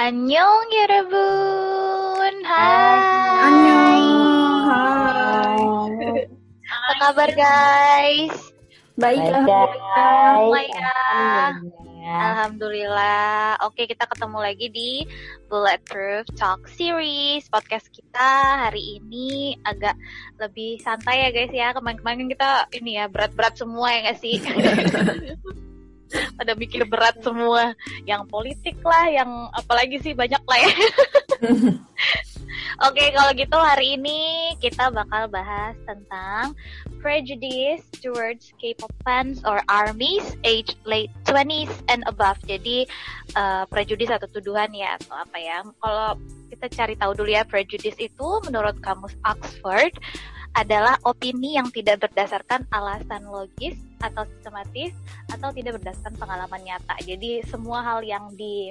[0.00, 2.34] Annyeong Yerebun.
[2.48, 2.96] Hai.
[3.44, 4.64] Annyeong.
[4.64, 5.60] Hai.
[6.56, 8.32] Apa kabar guys?
[8.96, 11.60] Baik, Baik guys.
[12.00, 13.60] Alhamdulillah.
[13.68, 15.04] Oke, kita ketemu lagi di
[15.52, 17.44] Bulletproof Talk Series.
[17.52, 20.00] Podcast kita hari ini agak
[20.40, 21.76] lebih santai ya guys ya.
[21.76, 24.40] Kemarin-kemarin kita ini ya berat-berat semua ya gak sih?
[26.38, 27.74] Pada mikir berat semua.
[28.04, 30.72] Yang politik lah, yang apalagi sih banyak lah ya.
[32.88, 36.56] Oke, kalau gitu hari ini kita bakal bahas tentang
[37.04, 42.40] prejudice towards K-pop fans or armies age late 20s and above.
[42.48, 42.88] Jadi
[43.36, 45.60] uh, prejudice atau tuduhan ya atau apa ya.
[45.80, 46.16] Kalau
[46.50, 49.94] kita cari tahu dulu ya prejudice itu menurut kamus Oxford
[50.50, 54.90] adalah opini yang tidak berdasarkan alasan logis atau sistematis
[55.30, 56.94] atau tidak berdasarkan pengalaman nyata.
[57.06, 58.70] Jadi semua hal yang di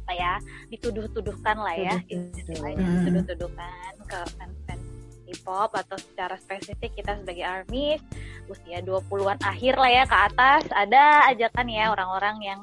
[0.00, 0.34] apa ya
[0.74, 3.06] dituduh-tuduhkan lah ya istilahnya Hmm.
[3.06, 4.82] dituduh-tuduhkan ke fans-fans
[5.30, 8.02] K-pop atau secara spesifik kita sebagai ARMYs
[8.50, 12.60] usia 20-an akhir lah ya ke atas ada aja kan ya orang-orang yang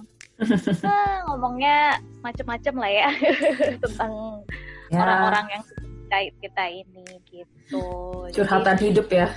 [0.83, 3.09] ah, ngomongnya macem-macem lah ya
[3.87, 4.43] tentang
[4.87, 5.63] Ya, orang-orang yang
[6.07, 7.83] terkait kita ini gitu.
[8.31, 9.27] Jadi, curhatan hidup ya.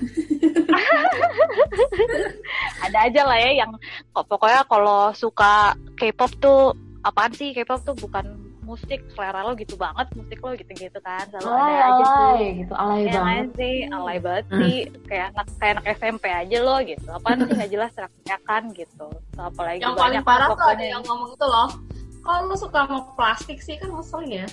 [2.87, 3.75] ada aja lah ya yang
[4.15, 6.71] kok pokoknya kalau suka K-pop tuh
[7.03, 7.99] apaan sih K-pop tuh?
[7.99, 11.27] Bukan musik selera lo gitu banget musik lo gitu-gitu kan.
[11.35, 13.49] Selalu Alay, ada aja tuh alay, gitu, alay ya banget.
[13.59, 13.77] sih?
[13.91, 14.77] Alay banget sih.
[15.11, 17.09] Kayak anak kayak anak SMP aja lo gitu.
[17.11, 17.51] Apaan sih?
[17.51, 19.09] Nggak jelas teriak-teriakan gitu.
[19.35, 21.67] So, apalagi yang paling banyak parah tuh ada yang ngomong itu loh.
[22.23, 24.47] Kalau lu suka sama plastik sih kan ngeselin ya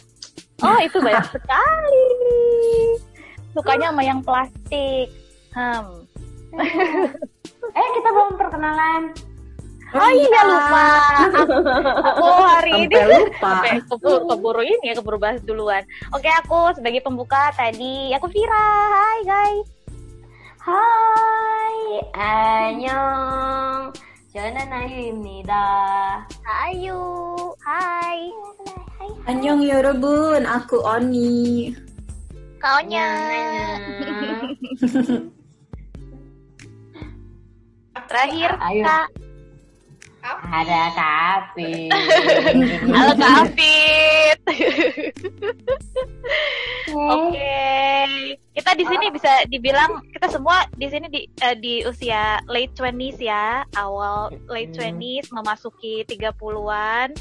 [0.66, 2.08] Oh itu banyak sekali.
[3.54, 5.08] Sukanya sama yang plastik.
[5.54, 6.06] Hmm.
[7.78, 9.14] eh kita belum perkenalan.
[9.96, 10.88] Oh, iya lupa.
[12.12, 13.54] Aku hari Sampai ini lupa.
[13.94, 15.86] keburu, keburu ini ya keburu bahas duluan.
[16.12, 18.68] Oke aku sebagai pembuka tadi aku Vira.
[18.92, 19.68] Hai guys.
[20.60, 21.78] Hai.
[22.18, 23.96] Annyeong.
[24.36, 25.70] Jangan ayu imnida.
[26.44, 27.00] Ayu.
[27.64, 28.28] Hai.
[28.28, 28.87] Hai.
[28.98, 29.10] Hai.
[29.30, 31.70] Annyeong yorobun, aku Oni.
[32.58, 33.10] Kaunya.
[38.08, 38.84] Terakhir Ayo.
[38.88, 39.08] Kak.
[40.28, 41.88] Ada kafe.
[42.92, 44.38] Halo Kak Afid.
[46.92, 47.64] Oke.
[48.52, 53.20] Kita di sini bisa dibilang kita semua di sini di eh, di usia late 20s
[53.24, 55.00] ya, awal late Hmm.
[55.00, 57.16] 20s memasuki 30-an.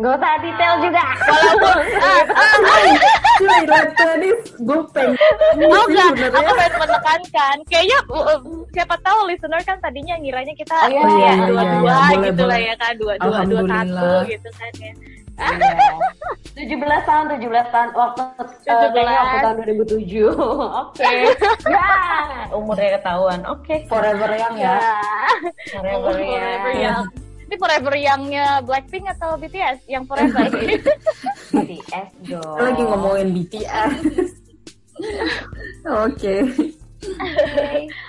[0.00, 1.04] Gak usah detail juga.
[1.28, 5.12] Walaupun ah, ah, tadi gue pengen.
[5.68, 6.40] oh sih enggak, sebenarnya.
[6.40, 7.56] aku pengen menekankan.
[7.68, 8.38] Kayaknya uh, uh,
[8.72, 12.28] siapa tahu listener kan tadinya ngiranya kita Oh, iya, usia iya, iya, dua-dua iya, boleh,
[12.32, 14.92] gitu lah ya kan, dua-dua dua satu gitu kan ya.
[16.52, 18.92] Tujuh belas tahun, tujuh belas tahun waktu eh, 17.
[18.92, 20.28] kayaknya waktu tahun 2007.
[20.84, 21.12] Oke.
[21.68, 21.88] ya,
[22.52, 23.40] umurnya ketahuan.
[23.48, 23.76] Oke.
[23.88, 24.76] Forever yang ya.
[25.72, 26.40] Forever ya.
[26.40, 27.31] Forever Young.
[27.52, 29.84] Ini Forever Young-nya Blackpink atau BTS?
[29.84, 30.48] Yang Forever.
[31.52, 32.56] BTS dong.
[32.56, 33.92] Kita lagi ngomongin BTS.
[36.08, 36.36] Oke.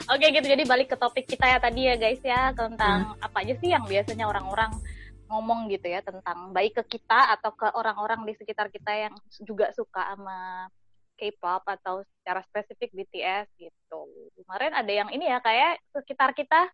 [0.07, 2.55] Oke gitu, jadi balik ke topik kita ya tadi ya guys ya.
[2.55, 4.79] Tentang apa aja sih yang biasanya orang-orang
[5.27, 5.99] ngomong gitu ya.
[5.99, 10.71] Tentang baik ke kita atau ke orang-orang di sekitar kita yang juga suka sama
[11.19, 14.07] K-pop atau secara spesifik BTS gitu.
[14.39, 16.71] Kemarin ada yang ini ya kayak sekitar kita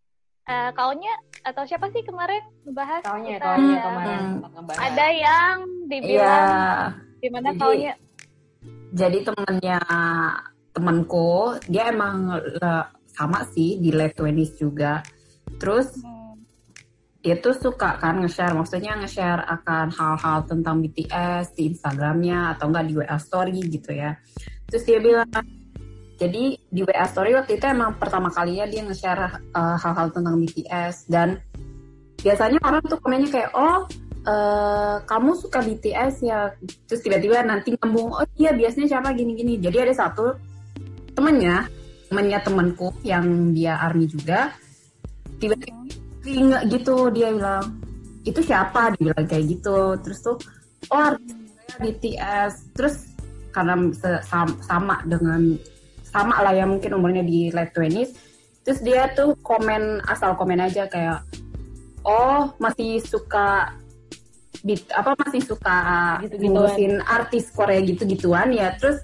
[0.49, 3.81] eh kaunya atau siapa sih kemarin ngebahas Kaunya, kita kaunya ya.
[3.85, 4.39] kemarin Hmm.
[4.49, 4.79] ngebahas.
[4.81, 5.87] ada yang Iya.
[5.87, 6.47] dibilang
[7.19, 7.93] gimana Jadi- kaunya
[8.89, 9.77] Jadi temennya
[10.71, 11.29] temanku,
[11.69, 15.05] dia emang eh, sama sih di late 20s juga.
[15.61, 16.41] Terus Hmm.
[17.19, 22.85] dia tuh suka kan nge-share, maksudnya nge-share akan hal-hal tentang BTS di Instagramnya atau enggak
[22.87, 24.17] di WA Story gitu ya.
[24.65, 25.29] Terus dia bilang,
[26.19, 31.07] jadi di WA Story waktu itu emang pertama kalinya dia nge-share uh, hal-hal tentang BTS
[31.07, 31.39] dan
[32.19, 33.87] biasanya orang tuh komennya kayak, oh
[34.27, 36.51] eh, kamu suka BTS ya,
[36.83, 39.55] terus tiba-tiba nanti ngambung, oh iya biasanya siapa gini-gini.
[39.57, 40.35] Jadi ada satu
[41.15, 41.71] temennya,
[42.11, 44.51] temennya temanku yang dia army juga,
[45.39, 45.79] tiba-tiba
[46.27, 47.79] ingat gitu dia bilang
[48.27, 48.91] itu siapa?
[48.99, 49.95] Dia bilang kayak gitu.
[50.03, 50.37] Terus tuh
[50.91, 51.15] oh
[51.79, 53.07] BTS terus
[53.55, 53.79] karena
[54.67, 55.55] sama dengan
[56.09, 58.11] sama lah ya mungkin umurnya di late 20s
[58.65, 61.23] terus dia tuh komen asal komen aja kayak
[62.03, 63.73] oh masih suka
[64.63, 65.77] bit apa masih suka
[66.23, 66.51] Gitu-gituan.
[66.51, 68.75] ngurusin artis Korea gitu-gituan ya.
[68.75, 68.99] Terus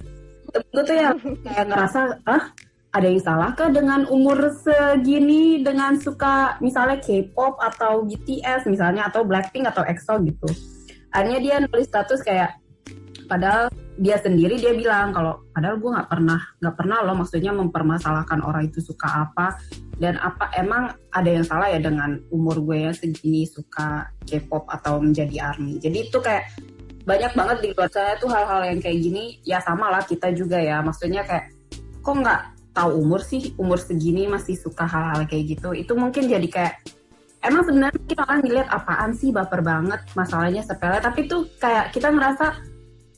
[0.51, 2.51] gue tuh yang kayak ngerasa ah
[2.95, 9.27] ada yang salah kah dengan umur segini dengan suka misalnya K-pop atau BTS misalnya atau
[9.27, 10.47] Blackpink atau EXO gitu?
[11.11, 12.55] Akhirnya dia nulis status kayak
[13.27, 18.43] padahal dia sendiri dia bilang kalau padahal gue nggak pernah nggak pernah loh maksudnya mempermasalahkan
[18.43, 19.55] orang itu suka apa.
[19.95, 24.99] Dan apa emang ada yang salah ya dengan umur gue yang segini suka K-pop atau
[24.99, 25.79] menjadi army?
[25.79, 26.51] Jadi itu kayak
[27.07, 29.39] banyak banget di luar sana tuh hal-hal yang kayak gini.
[29.47, 31.55] Ya sama lah kita juga ya maksudnya kayak
[32.03, 32.41] kok nggak
[32.75, 35.71] tahu umur sih umur segini masih suka hal-hal kayak gitu.
[35.71, 36.73] Itu mungkin jadi kayak
[37.47, 40.99] emang sebenarnya kita orang ngeliat apaan sih baper banget masalahnya sepele.
[40.99, 42.51] Tapi tuh kayak kita ngerasa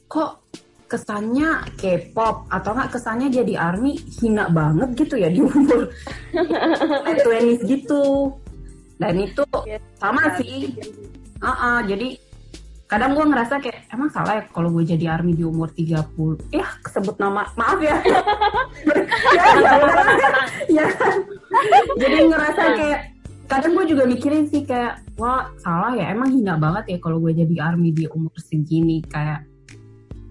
[0.07, 0.46] kok
[0.88, 5.92] kesannya K-pop atau nggak kesannya jadi army hina banget gitu ya di umur
[7.24, 8.34] twenties gitu.
[8.98, 9.45] Dan itu
[10.01, 10.74] sama sih.
[11.38, 12.18] uh -uh, jadi
[12.88, 16.66] kadang gue ngerasa kayak emang salah ya kalau gue jadi army di umur 30 ya
[16.81, 18.00] kesebut nama maaf ya.
[18.00, 19.84] Ya, ya,
[20.72, 20.86] ya,
[22.00, 23.00] jadi ngerasa kayak
[23.51, 27.36] kadang gue juga mikirin sih kayak wah salah ya emang hina banget ya kalau gue
[27.36, 29.04] jadi army di umur segini.
[29.04, 29.44] Kayak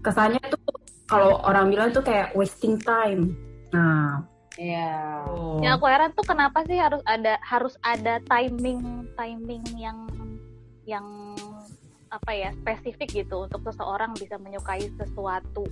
[0.07, 0.63] kesannya tuh
[1.11, 3.35] kalau orang bilang tuh kayak wasting time.
[3.75, 4.23] Nah,
[4.57, 5.27] Iya.
[5.29, 5.59] oh.
[5.61, 9.99] Yang aku heran tuh kenapa sih harus ada harus ada timing timing yang
[10.87, 11.05] yang
[12.09, 15.67] apa ya spesifik gitu untuk seseorang bisa menyukai sesuatu.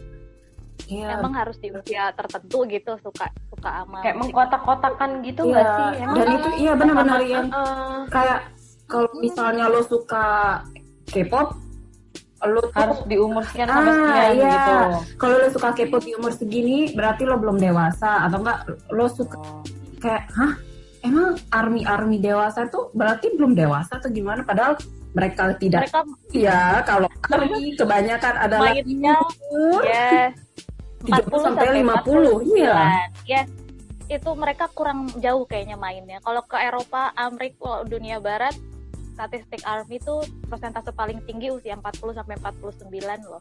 [0.85, 1.17] Iya.
[1.17, 5.53] Emang harus di usia tertentu gitu suka suka sama Kayak mengkotak-kotakan gitu Iya.
[5.55, 5.89] nggak sih?
[6.03, 7.99] Emang Dan itu iya benar-benar yang Heeh.
[8.13, 8.41] kayak
[8.85, 10.61] kalau misalnya lo suka
[11.09, 11.57] K-pop,
[12.43, 14.51] lo tuh harus di umur sekian sampai Ah, sekian iya.
[14.51, 14.75] gitu.
[15.17, 18.59] kalau lo suka K-pop di umur segini, berarti lo belum dewasa atau enggak
[18.91, 19.63] lo suka Oh.
[19.97, 20.53] kayak hah
[21.01, 24.43] emang army army dewasa tuh berarti belum dewasa atau gimana?
[24.43, 24.77] Padahal
[25.15, 26.01] mereka tidak mereka
[26.35, 29.15] ya kalau army kebanyakan adalah mainnya
[29.49, 30.35] umur yes
[31.05, 32.77] 30 sampai 50 iya.
[33.25, 33.49] Yes.
[34.05, 36.21] Itu mereka kurang jauh kayaknya mainnya.
[36.21, 38.53] Kalau ke Eropa, Amerika, dunia barat
[39.15, 42.91] statistik army tuh persentase paling tinggi usia 40 sampai 49
[43.25, 43.39] loh.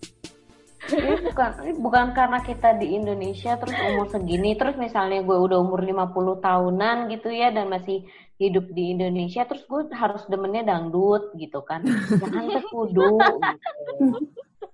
[0.83, 5.57] Ini bukan ini bukan karena kita di Indonesia terus umur segini terus misalnya gue udah
[5.57, 8.03] umur 50 tahunan gitu ya dan masih
[8.35, 14.17] hidup di Indonesia terus gue harus demennya dangdut gitu kan ya teh kudu gitu.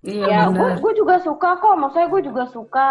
[0.02, 2.88] Iya ya gue gue juga suka kok maksudnya gue juga suka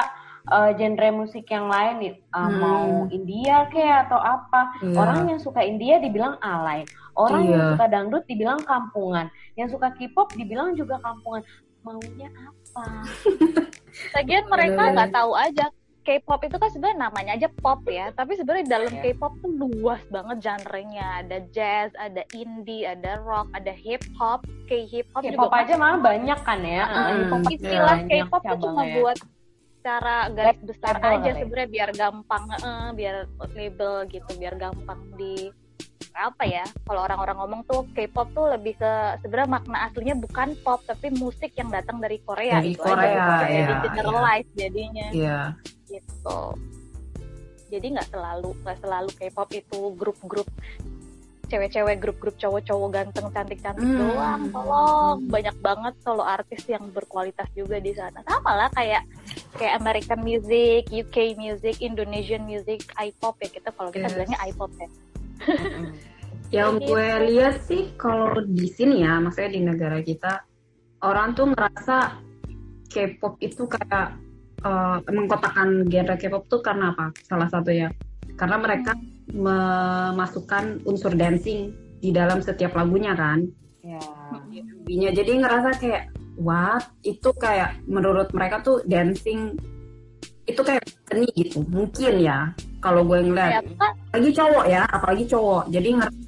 [0.47, 2.55] eh, genre musik yang lain nih Eh, Hmm.
[2.55, 4.95] mau India kayak atau apa Iya.
[4.95, 6.87] orang yang suka India dibilang alay
[7.19, 7.71] orang yang Iya.
[7.73, 11.43] suka dangdut dibilang kampungan yang suka K-pop dibilang juga kampungan
[11.81, 12.85] maunya apa
[14.15, 15.67] Lagian mereka nggak tahu aja
[16.01, 19.13] K-pop itu kan sebenarnya namanya aja pop ya, tapi sebenarnya dalam Iya.
[19.13, 21.21] K-pop tuh luas banget genrenya.
[21.21, 26.01] Ada jazz, ada indie, ada rock, ada hip hop, K-hip hop K-pop juga aja malah
[26.01, 28.95] banyak kan ya Hmm, istilah banyak K-pop tuh cuma cabangnya.
[28.97, 29.19] buat
[29.79, 31.39] cara garis besar aja kali.
[31.39, 33.17] sebenarnya biar gampang eh, biar
[33.51, 35.53] label gitu biar gampang di
[36.13, 40.83] apa ya kalau orang-orang ngomong tuh K-pop tuh lebih ke sebenarnya makna aslinya bukan pop
[40.83, 45.41] tapi musik yang datang dari Korea Dari itu Korea, aja jadi ya, generalize jadinya Iya.
[45.87, 46.41] gitu
[47.69, 50.49] jadi nggak selalu nggak selalu K-pop itu grup-grup
[51.49, 53.97] cewek-cewek grup-grup cowok-cowok ganteng cantik-cantik Hmm.
[53.99, 59.01] doang tolong banyak banget solo artis yang berkualitas juga di sana sama lah kayak
[59.57, 64.15] kayak American music UK music Indonesian music I-pop ya kita kalau kita Yes.
[64.15, 64.89] bilangnya I-pop ya.
[66.57, 70.41] Yang gue lihat sih kalau di sini ya, maksudnya di negara kita,
[71.05, 72.25] orang tuh ngerasa
[72.89, 74.17] K-pop itu kayak
[74.65, 77.13] eh, mengkotakkan genre K-pop tuh karena apa?
[77.21, 77.93] Salah satu ya,
[78.41, 78.97] karena mereka
[79.29, 83.45] memasukkan unsur dancing di dalam setiap lagunya kan.
[83.85, 84.01] ya
[84.33, 85.13] Lagunya.
[85.13, 86.89] Jadi ngerasa kayak, what?
[87.05, 89.53] Itu kayak menurut mereka tuh dancing
[90.49, 92.57] itu kayak seni gitu, mungkin ya.
[92.79, 95.65] Kalau gue ngeliat, apa apalagi cowok ya, apalagi cowok.
[95.75, 96.21] Jadi ngerasa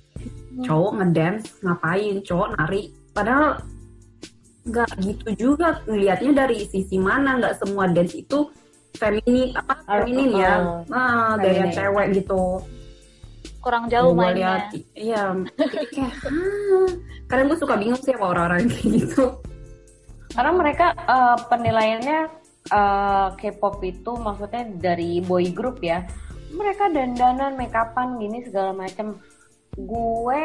[0.67, 2.15] cowok ngedance ngapain?
[2.27, 2.83] Cowok nari.
[3.15, 3.49] Padahal
[4.61, 7.39] nggak gitu juga ngelihatnya dari sisi mana.
[7.39, 8.51] Nggak semua dance itu
[8.99, 10.55] feminin apa Harus- feminin ya.
[10.59, 11.77] uh, ah gaya feminin.
[11.79, 12.43] cewek gitu.
[13.61, 14.73] Kurang jauh Gue mainnya.
[14.97, 15.37] iya.
[15.93, 16.89] Kayak ah.
[17.29, 19.25] kadang gue suka bingung sih sama orang-orang kayak gitu.
[20.33, 22.19] Karena mereka eh, penilaiannya
[22.73, 26.07] eh, K-pop itu maksudnya dari boy group ya
[26.51, 29.19] mereka dandanan make upan gini segala macam
[29.79, 30.45] gue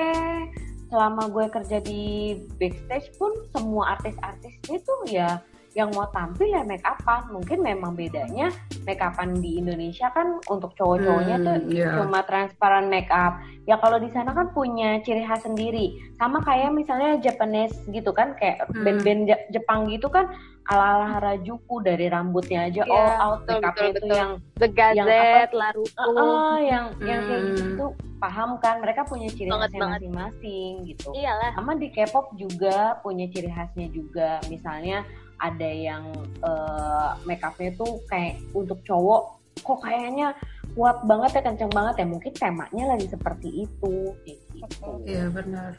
[0.89, 5.41] selama gue kerja di backstage pun semua artis-artis itu ya
[5.75, 8.47] yang mau tampil ya make upan mungkin memang bedanya
[8.83, 11.99] make upan di Indonesia kan untuk cowok-cowoknya Hmm, tuh iya.
[11.99, 16.71] cuma transparan make up ya kalau di sana kan punya ciri khas sendiri sama kayak
[16.71, 18.87] misalnya Japanese gitu kan kayak Hmm.
[18.87, 20.31] band-band Jepang gitu kan
[20.65, 24.17] ala-ala Harajuku dari rambutnya aja Iya, all out betul, make upnya betul, itu betul.
[24.17, 26.09] yang The Gazette, Laruku.
[26.09, 27.53] Oh, yang yang kayak Hmm.
[27.53, 31.13] gitu paham kan mereka punya ciri khasnya masing-masing gitu.
[31.13, 31.51] Iyalah.
[31.53, 34.41] Sama di K-pop juga punya ciri khasnya juga.
[34.47, 35.05] Misalnya
[35.39, 36.03] ada yang
[36.43, 40.35] eh, make upnya tuh kayak untuk cowok kok kayaknya
[40.75, 43.95] kuat banget ya kenceng banget ya mungkin temanya lagi seperti itu
[44.27, 44.89] kayak gitu.
[45.07, 45.71] Iya benar.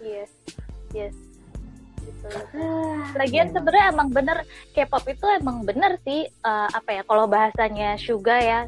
[0.00, 0.32] Yes.
[0.96, 1.14] Yes.
[2.00, 2.26] Gitu.
[2.56, 7.98] Ah, Lagian sebenarnya emang bener K-pop itu emang bener sih eh, apa ya kalau bahasanya
[8.00, 8.60] Suga ya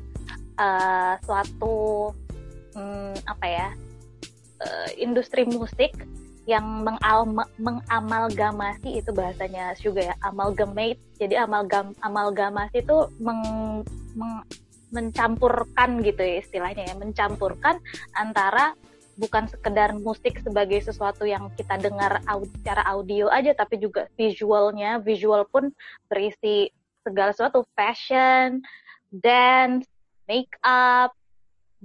[0.59, 2.13] eh, suatu
[2.75, 3.69] hmm, apa ya
[4.61, 5.95] eh, industri musik
[6.49, 10.97] yang mengalma, mengamalgamasi itu bahasanya Suga ya amalgamate.
[11.21, 13.85] Jadi amalgam amalgamasi itu meng-
[14.17, 14.49] meng-
[14.89, 17.77] mencampurkan gitu ya istilahnya ya mencampurkan
[18.17, 18.73] antara
[19.21, 24.97] bukan sekedar musik sebagai sesuatu yang kita dengar au- secara audio aja tapi juga visualnya.
[25.05, 25.69] Visual pun
[26.09, 26.73] berisi
[27.05, 28.65] segala sesuatu fashion
[29.13, 29.85] dance
[30.25, 31.13] make up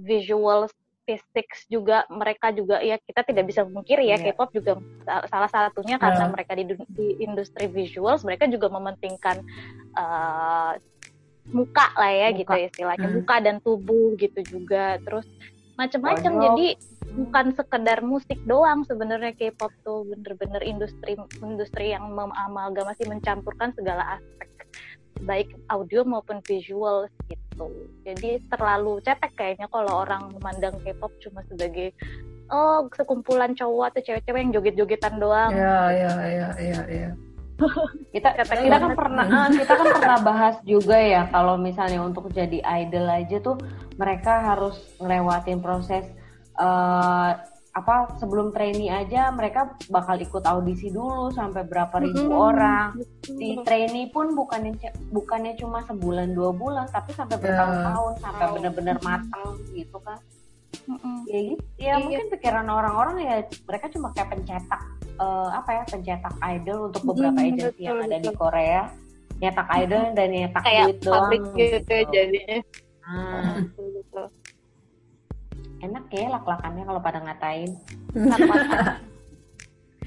[0.00, 0.72] visual
[1.04, 4.32] physics juga mereka juga ya kita tidak bisa memungkiri ya Iya.
[4.32, 4.72] K-pop juga
[5.04, 6.32] sa- salah satunya karena Iya.
[6.32, 9.44] mereka di, di industri visuals mereka juga mementingkan
[9.94, 10.72] eh,
[11.46, 12.38] muka lah ya Muka.
[12.40, 13.16] gitu istilahnya Hmm.
[13.20, 15.28] muka dan tubuh gitu juga terus
[15.76, 16.66] macam-macam jadi
[17.14, 24.48] bukan sekedar musik doang sebenarnya K-pop tuh bener-bener industri industri yang mengamalgamasi mencampurkan segala aspek
[25.24, 27.66] baik audio maupun visual gitu.
[28.04, 31.96] Jadi terlalu cetek kayaknya kalau orang memandang K-pop cuma sebagai
[32.52, 35.50] oh sekumpulan cowok atau cewek-cewek yang joget-jogetan doang.
[35.52, 37.10] Iya iya iya iya iya.
[38.14, 42.26] kita Kata kita kan pernah ah, kita kan pernah bahas juga ya kalau misalnya untuk
[42.34, 43.56] jadi idol aja tuh
[43.94, 46.02] mereka harus ngelewatin proses
[46.58, 47.30] eh,
[47.74, 52.46] apa sebelum trainee aja mereka bakal ikut audisi dulu sampai berapa ribu Mm-mm.
[52.46, 52.88] orang
[53.26, 54.78] di trainee pun bukannya
[55.10, 57.42] bukannya cuma sebulan dua bulan tapi sampai Ya.
[57.42, 60.22] bertahun-tahun sampai benar-benar matang gitu kan
[60.86, 61.26] Mm-mm.
[61.26, 61.94] ya gitu ya Iya.
[61.98, 63.34] mungkin pikiran orang-orang ya
[63.66, 64.82] mereka cuma kayak pencetak
[65.14, 68.30] eh, apa ya pencetak idol untuk beberapa Hmm, agensi yang betul, ada di.
[68.32, 68.82] Korea
[69.34, 72.58] nyetak idol dan nyetak kayak duit doang pabrik gitu jadinya
[73.04, 73.83] Ah, betul.
[75.84, 77.70] Enak ya lak-lakannya kalau pada ngatain.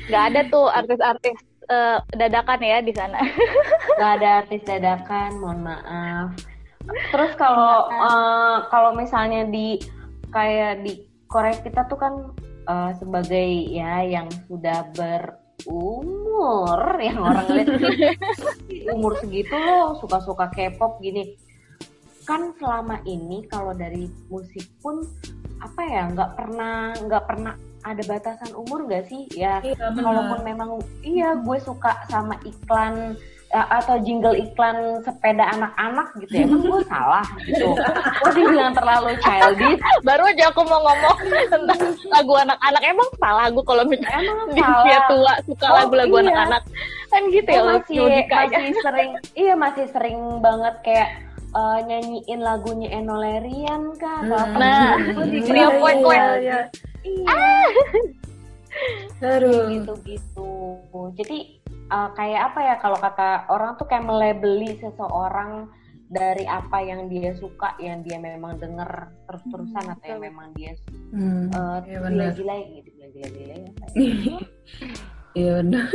[0.07, 3.19] Nggak ada tuh artis-artis eh, dadakan ya di sana.
[3.97, 6.37] Nggak ada artis dadakan mohon maaf.
[6.87, 9.81] Terus kalau eh, kalau misalnya di
[10.31, 12.13] kayak di Korea kita tuh kan
[12.69, 17.69] eh, sebagai ya yang sudah berumur yang orang lihat
[18.95, 21.35] umur segitu loh suka-suka K-pop gini.
[22.27, 24.99] Kan selama ini kalau dari musik pun
[25.57, 30.69] apa ya nggak pernah nggak pernah ada batasan umur nggak sih ya Iya Kalaupun memang
[31.01, 33.15] iya gue suka sama iklan
[33.55, 37.69] uh, atau jingle iklan sepeda anak-anak gitu ya, emang gue salah gitu.
[38.19, 41.79] Gue dibilang terlalu childish, baru aja aku mau ngomong tentang
[42.11, 45.07] lagu anak-anak emang salah gue kalau misalnya emang di usia salah.
[45.07, 46.23] tua suka Oh, lagu-lagu iya.
[46.27, 46.61] anak-anak
[47.07, 51.09] kan gitu ya Gue masih masih sering, iya masih sering banget kayak
[51.57, 54.29] uh, nyanyiin lagunya Eno Lerian kan.
[54.29, 55.21] atau apa Nah, gitu.
[55.49, 56.21] Dibilang Poin Poin.
[56.21, 56.59] Iya, iya.
[57.01, 57.35] Iya.
[59.25, 59.65] Aduh.
[59.73, 60.51] gitu-gitu.
[61.17, 61.37] Jadi
[61.89, 65.65] uh, kayak apa ya kalau kata orang tuh kayak melebeli seseorang
[66.07, 70.71] dari apa yang dia suka, yang dia memang denger terus-terusan Hmm, atau yang memang dia
[71.11, 72.31] Hmm, uh, iya benar.
[72.31, 73.71] gila-gila gitu, gila-gila ya.
[75.35, 75.85] Iya benar.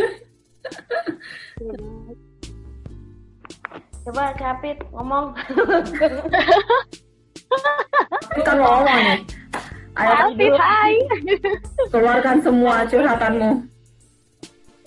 [4.02, 5.34] Coba Capit ngomong.
[8.34, 9.18] Kita mau ngomong nih.
[9.92, 10.94] Ayo Alvin hai
[11.92, 13.50] keluarkan semua curhatanmu.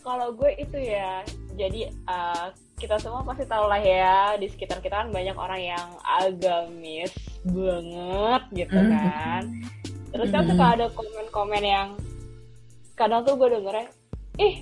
[0.02, 1.22] Kalau gue itu ya,
[1.54, 5.88] jadi uh, kita semua pasti tahu lah ya di sekitar kita kan banyak orang yang
[6.04, 7.14] agamis
[7.46, 8.90] banget gitu Mhm.
[8.92, 9.42] kan.
[10.10, 10.50] Terus kan Mhm.
[10.54, 11.90] suka ada komen-komen yang
[12.94, 13.86] kadang tuh gue dengernya,
[14.42, 14.56] ih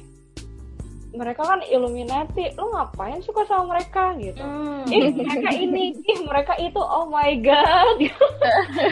[1.13, 4.41] mereka kan Illuminati, lu ngapain suka sama mereka gitu?
[4.41, 4.81] Hmm.
[4.89, 7.97] ih mereka ini, ih mereka itu, oh my god.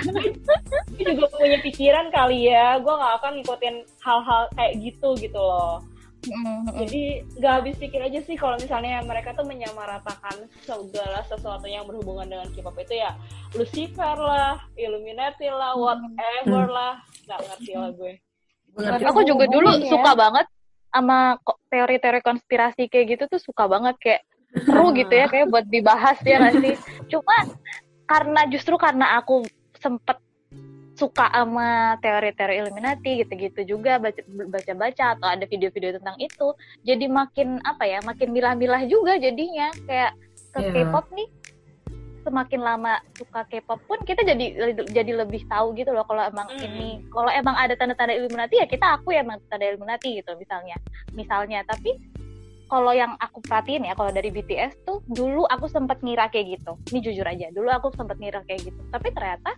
[1.01, 3.75] Gue juga punya pikiran kali ya, gue gak akan ngikutin
[4.05, 5.81] hal-hal kayak gitu gitu loh.
[6.77, 12.29] Jadi nggak habis pikir aja sih kalau misalnya mereka tuh menyamaratakan segala sesuatu yang berhubungan
[12.29, 13.17] dengan K-pop itu ya
[13.57, 18.13] Lucifer lah, Illuminati lah, whatever lah, nggak ngerti lah gue.
[19.01, 19.89] Aku juga dulu ya.
[19.89, 20.45] suka banget
[20.91, 21.39] sama
[21.71, 24.21] teori-teori konspirasi kayak gitu tuh suka banget kayak
[24.67, 26.75] seru gitu ya kayak buat dibahas ya sih
[27.11, 27.47] cuma
[28.03, 29.47] karena justru karena aku
[29.79, 30.19] sempet
[30.99, 36.53] suka sama teori-teori Illuminati gitu-gitu juga baca-baca atau ada video-video tentang itu
[36.85, 40.13] jadi makin apa ya makin milah-milah juga jadinya kayak
[40.51, 40.85] ke yeah.
[40.85, 41.27] K-pop nih
[42.21, 46.61] semakin lama suka K-pop pun kita jadi jadi lebih tahu gitu loh kalau emang mm.
[46.61, 50.77] ini kalau emang ada tanda-tanda Illuminati ya kita aku ya emang tanda Illuminati gitu misalnya.
[51.13, 51.97] Misalnya tapi
[52.71, 56.77] kalau yang aku perhatiin ya kalau dari BTS tuh dulu aku sempat ngira kayak gitu.
[56.93, 58.81] Ini jujur aja dulu aku sempat ngira kayak gitu.
[58.89, 59.51] Tapi ternyata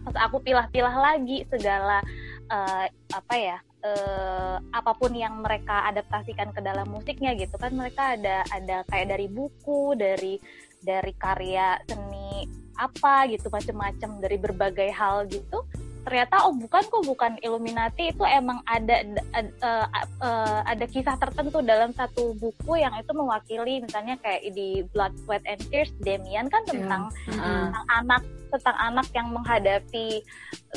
[0.00, 2.00] pas aku pilah-pilah lagi segala
[2.48, 8.16] uh, apa ya uh, apa pun yang mereka adaptasikan ke dalam musiknya gitu kan mereka
[8.16, 10.40] ada ada kayak dari buku dari
[10.80, 12.48] dari karya seni
[12.80, 15.64] apa gitu macam-macam dari berbagai hal gitu
[16.00, 19.04] ternyata oh bukan kok bukan Illuminati itu emang ada
[19.36, 19.86] ada, uh,
[20.24, 25.44] uh, ada kisah tertentu dalam satu buku yang itu mewakili misalnya kayak di Blood Sweat
[25.44, 26.72] and Tears Demian kan iya.
[26.72, 27.36] tentang yeah.
[27.36, 30.20] uh, tentang anak tentang anak yang menghadapi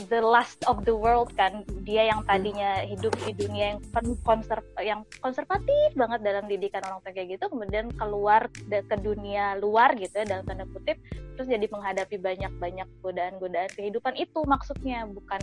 [0.09, 1.65] the last of the world kan.
[1.83, 3.79] Dia yang tadinya hidup di dunia yang
[4.23, 9.93] konser yang konservatif banget dalam didikan orang tua kayak gitu kemudian keluar ke dunia luar
[9.97, 10.97] gitu ya dalam tanda kutip
[11.33, 15.41] terus jadi menghadapi banyak-banyak godaan-godaan kehidupan itu maksudnya bukan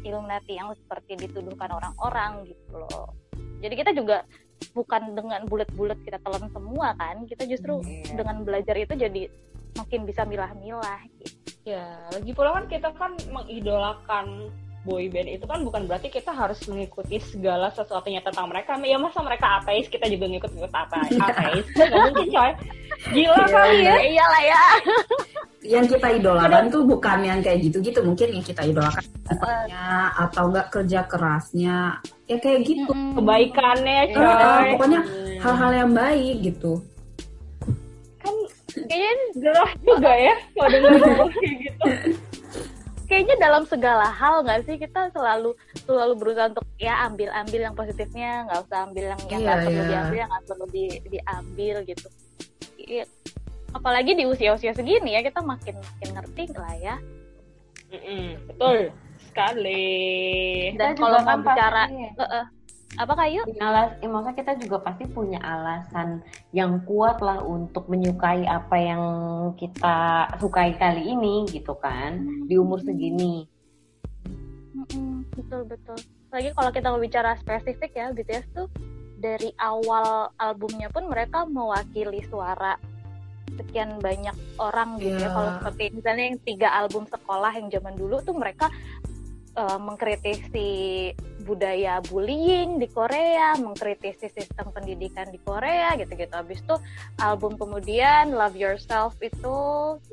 [0.00, 3.12] Illuminati yang seperti dituduhkan orang-orang gitu loh.
[3.60, 4.24] Jadi kita juga
[4.72, 8.14] bukan dengan bulat-bulat kita telan semua kan kita justru yeah.
[8.14, 9.22] dengan belajar itu jadi
[9.78, 14.48] makin bisa milah-milah gitu Ya, lagi pula kan kita kan mengidolakan
[14.80, 18.80] boy band itu kan bukan berarti kita harus mengikuti segala sesuatunya tentang mereka.
[18.80, 21.20] Ya masa mereka ateis kita juga ngikut-ngikut ateis.
[21.20, 21.66] ateis.
[21.76, 22.52] Gak mungkin coy.
[23.12, 23.48] Gila yeah.
[23.52, 23.94] kali ya.
[24.00, 24.64] Iyalah ya.
[25.60, 28.00] yang kita idolakan tuh bukan yang kayak gitu-gitu.
[28.00, 30.08] Mungkin yang kita idolakan uh.
[30.16, 32.00] atau enggak kerja kerasnya.
[32.24, 32.92] Ya kayak gitu.
[33.20, 34.24] Kebaikannya coy.
[34.24, 35.00] Uh, pokoknya
[35.44, 36.80] hal-hal yang baik gitu
[38.74, 40.92] kayaknya gerah juga ya kalau dengar
[41.34, 41.86] kayak gitu.
[43.10, 44.78] Kayaknya dalam segala hal nggak sih?
[44.78, 48.46] Kita selalu selalu berusaha untuk ya ambil ambil yang positifnya.
[48.46, 49.90] Nggak usah ambil yang yang nggak yeah, perlu yeah.
[49.90, 52.08] diambil yang nggak perlu di, diambil gitu.
[52.78, 53.04] Ya,
[53.74, 56.96] apalagi di usia usia segini ya kita makin makin ngerti lah ya.
[57.90, 58.78] Mm -mm, betul
[59.30, 59.90] sekali.
[60.74, 62.44] Dan kalau mau bicara uh, uh,
[63.00, 63.40] apa kayu?
[63.56, 66.20] Alas, ya, maksudnya kita juga pasti punya alasan
[66.52, 69.02] yang kuat lah untuk menyukai apa yang
[69.56, 73.48] kita sukai kali ini gitu kan di umur segini.
[75.32, 75.98] betul betul.
[76.30, 78.68] Lagi kalau kita mau bicara spesifik ya BTS tuh
[79.20, 82.76] dari awal albumnya pun mereka mewakili suara
[83.56, 85.24] sekian banyak orang gitu yeah.
[85.24, 85.28] ya.
[85.28, 85.34] Iya.
[85.36, 88.68] Kalau seperti misalnya yang tiga album sekolah yang zaman dulu tuh mereka
[89.56, 90.70] uh, mengkritisi
[91.42, 96.32] budaya bullying di Korea, mengkritisi sistem pendidikan di Korea gitu-gitu.
[96.32, 96.76] Habis itu
[97.20, 99.56] album kemudian Love Yourself itu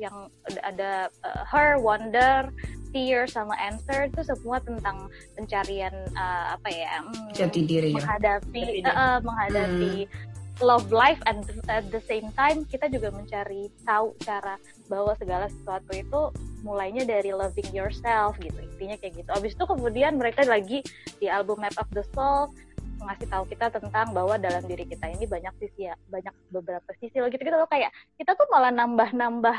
[0.00, 0.32] yang
[0.64, 2.50] ada uh, Her, Wonder,
[2.90, 7.04] Fear sama Answer itu semua tentang pencarian uh, apa ya?
[7.04, 8.00] Hmm, Jati diri ya.
[8.00, 8.92] Menghadapi ya.
[8.92, 14.58] uh, menghadapi hmm love life and at the same time kita juga mencari tahu cara
[14.90, 16.20] bahwa segala sesuatu itu
[16.68, 19.30] mulainya dari loving yourself gitu intinya kayak gitu.
[19.32, 20.84] Abis itu kemudian mereka lagi
[21.16, 22.52] di album Map of the Soul
[22.98, 27.16] ngasih tahu kita tentang bahwa dalam diri kita ini banyak sisi ya banyak beberapa sisi
[27.16, 27.70] loh gitu gitu loh.
[27.72, 29.58] Kayak kita tuh malah nambah nambah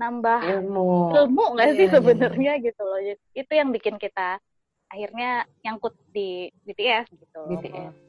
[0.00, 1.12] nambah ilmu.
[1.12, 1.94] ilmu nggak sih yeah, iya.
[2.00, 2.64] sebenarnya yeah.
[2.64, 3.00] gitu loh.
[3.36, 4.40] Itu yang bikin kita
[4.86, 8.05] akhirnya nyangkut di BTS gitu BTS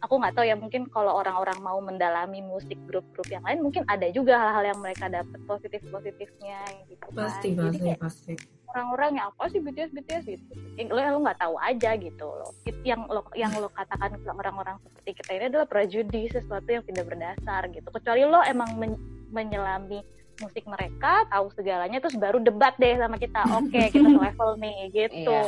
[0.00, 4.08] aku nggak tahu ya mungkin kalau orang-orang mau mendalami musik grup-grup yang lain mungkin ada
[4.08, 7.28] juga hal-hal yang mereka dapat positif positifnya gitu kan.
[7.28, 8.32] pasti pasti Jadi, pasti.
[8.72, 10.52] orang-orang yang apa sih BTS BTS gitu.
[10.88, 12.50] Lo lo nggak tahu aja gitu loh.
[12.64, 16.84] Itu yang lo yang lo katakan ke orang-orang seperti kita ini adalah prejudis sesuatu yang
[16.86, 17.88] tidak berdasar gitu.
[17.90, 18.92] Kecuali lo emang men
[19.30, 20.00] menyelami
[20.40, 23.42] musik mereka tahu segalanya terus baru debat deh sama kita.
[23.58, 25.40] Oke okay, kita level nih gitu.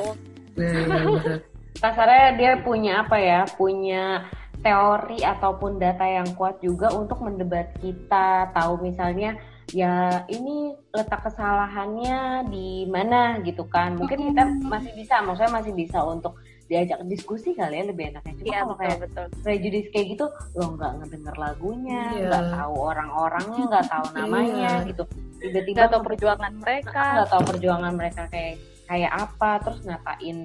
[0.59, 1.41] Iya.
[1.83, 3.47] kasarnya dia punya apa ya?
[3.55, 4.29] Punya
[4.63, 9.35] teori ataupun data yang kuat juga untuk mendebat kita tahu misalnya
[9.71, 15.99] ya ini letak kesalahannya di mana gitu kan mungkin kita masih bisa maksudnya masih bisa
[16.03, 16.39] untuk
[16.71, 19.27] diajak diskusi kali ya lebih enaknya cuma ya, kalau kayak betul.
[19.45, 22.25] prejudis kayak gitu lo nggak ngedenger lagunya iya.
[22.33, 22.55] nggak yeah.
[22.57, 24.17] tahu orang-orangnya nggak tahu iya.
[24.17, 24.89] namanya yeah.
[24.89, 25.05] gitu
[25.43, 28.55] tiba-tiba nggak tahu perjuangan mereka nggak tahu perjuangan mereka kayak
[28.89, 30.39] kayak apa terus ngatain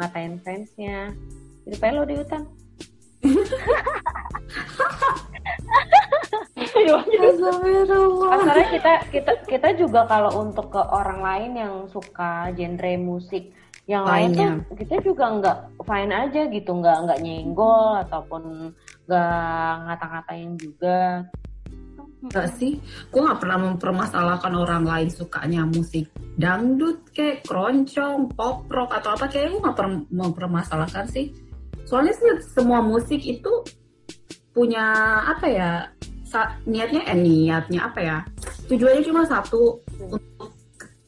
[0.00, 0.98] ngatain fansnya
[1.80, 2.42] pengen lo di hutan
[8.44, 13.50] Karena kita kita kita juga kalau untuk ke orang lain yang suka genre musik
[13.84, 16.70] yang lain tuh kita juga nggak fine aja gitu.
[16.72, 18.72] Nggak nggak nyenggol ataupun
[19.08, 21.28] nggak ngata-ngatain juga.
[22.24, 22.80] Enggak sih,
[23.12, 26.08] gue nggak pernah mempermasalahkan orang lain sukanya musik
[26.40, 29.28] dangdut kayak keroncong, pop rock atau apa.
[29.28, 31.28] Kayak gue nggak pernah mempermasalahkan sih.
[31.84, 33.64] Soalnya sih semua musik itu
[34.54, 34.86] punya
[35.26, 35.70] apa ya
[36.66, 38.18] niatnya eh niatnya apa ya
[38.66, 40.50] tujuannya cuma satu untuk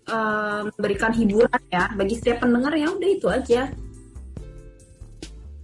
[0.06, 3.62] uh, memberikan hiburan ya bagi setiap pendengar ya udah itu aja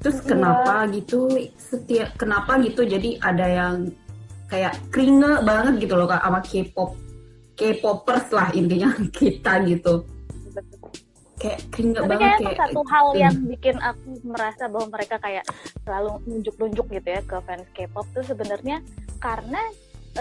[0.02, 0.28] terus iya.
[0.34, 3.74] kenapa gitu setiap kenapa gitu jadi ada yang
[4.50, 6.90] kayak keringe banget gitu loh kak sama K-pop
[7.54, 10.02] K-popers lah intinya kita gitu
[11.42, 13.20] kayak keringe Tapi banget kayak satu hal hmm.
[13.20, 15.44] yang bikin aku merasa bahwa mereka kayak
[15.82, 18.78] selalu nunjuk-nunjuk gitu ya ke fans K-pop tuh sebenarnya
[19.18, 19.58] karena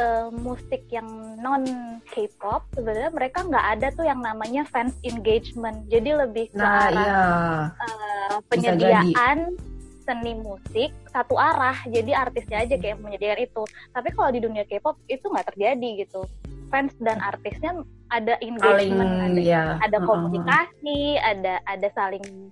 [0.02, 1.08] uh, musik yang
[1.38, 1.64] non
[2.10, 5.86] K-pop sebenarnya mereka nggak ada tuh yang namanya fans engagement.
[5.94, 7.22] Jadi lebih ke nah, arah iya.
[7.78, 9.54] uh, penyediaan
[10.02, 11.78] seni musik satu arah.
[11.86, 13.64] Jadi artisnya aja kayak menyediakan itu.
[13.94, 16.26] Tapi kalau di dunia K-pop itu nggak terjadi gitu
[16.72, 19.64] fans dan artisnya ada engagement saling, ada, ya.
[19.84, 21.32] ada komunikasi uh-huh.
[21.32, 22.52] ada ada saling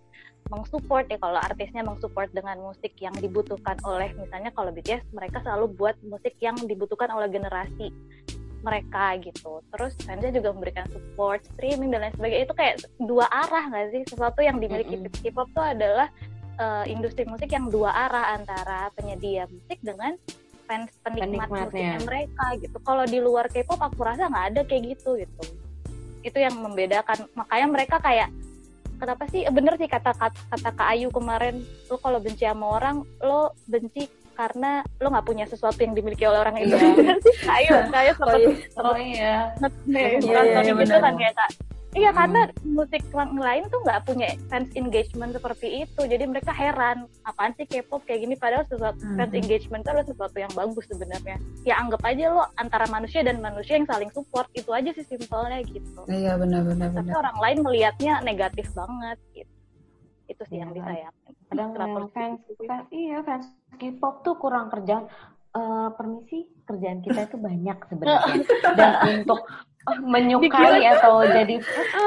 [0.49, 5.71] mengsupport ya kalau artisnya mengsupport dengan musik yang dibutuhkan oleh misalnya kalau BTS mereka selalu
[5.77, 7.93] buat musik yang dibutuhkan oleh generasi
[8.59, 13.63] mereka gitu terus fansnya juga memberikan support streaming dan lain sebagainya itu kayak dua arah
[13.71, 15.23] nggak sih sesuatu yang dimiliki mm-hmm.
[15.23, 16.07] K-pop itu adalah
[16.59, 20.19] uh, industri musik yang dua arah antara penyedia musik dengan
[20.69, 22.77] fans penikmat musiknya mereka gitu.
[22.85, 25.41] Kalau di luar K-pop aku rasa nggak ada kayak gitu gitu.
[26.21, 27.25] Itu yang membedakan.
[27.33, 28.29] Makanya mereka kayak
[29.01, 33.55] kenapa sih bener sih kata kata Kak Ayu kemarin lo kalau benci sama orang lo
[33.65, 34.05] benci
[34.35, 37.15] karena lo nggak punya sesuatu yang dimiliki oleh orang itu iya.
[37.59, 38.55] Ayu Ayu sempat oh, iya.
[38.75, 39.35] oh iya,
[39.87, 41.49] iya, iya, iya, gitu kan kayak kak
[41.97, 42.19] Iya hmm.
[42.21, 47.65] karena musik lain tuh nggak punya fans engagement seperti itu, jadi mereka heran apaan sih
[47.65, 49.17] K-pop kayak gini padahal sesuatu hmm.
[49.17, 51.37] fans engagement itu adalah sesuatu yang bagus sebenarnya.
[51.65, 55.65] Ya anggap aja lo antara manusia dan manusia yang saling support itu aja sih simpelnya
[55.65, 56.01] gitu.
[56.05, 56.93] Iya benar-benar.
[56.93, 59.53] Tapi orang lain melihatnya negatif banget gitu.
[60.29, 61.31] Itu sih ya, yang disayangkan.
[61.49, 61.69] Kadang
[62.13, 63.49] fans, fans iya fans
[63.81, 65.09] K-pop tuh kurang kerjaan.
[65.49, 68.37] Uh, permisi kerjaan kita itu banyak sebenarnya
[68.77, 68.91] dan
[69.25, 69.41] untuk
[69.87, 71.55] menyukai atau jadi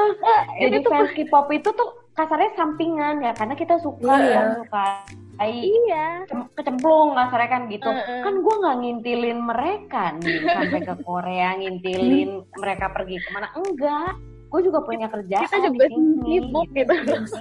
[0.61, 4.37] jadi fans K-pop itu tuh kasarnya sampingan ya karena kita suka iya.
[4.37, 6.07] kan sukai iya.
[6.53, 7.89] kecemplung kasarnya kan gitu.
[7.89, 8.21] Uh, uh.
[8.21, 13.49] kan gue nggak ngintilin mereka nih sampai ke Korea ngintilin mereka pergi ke mana.
[13.57, 14.13] Enggak
[14.53, 16.93] gue juga punya kerjaan kita juga sibuk gitu.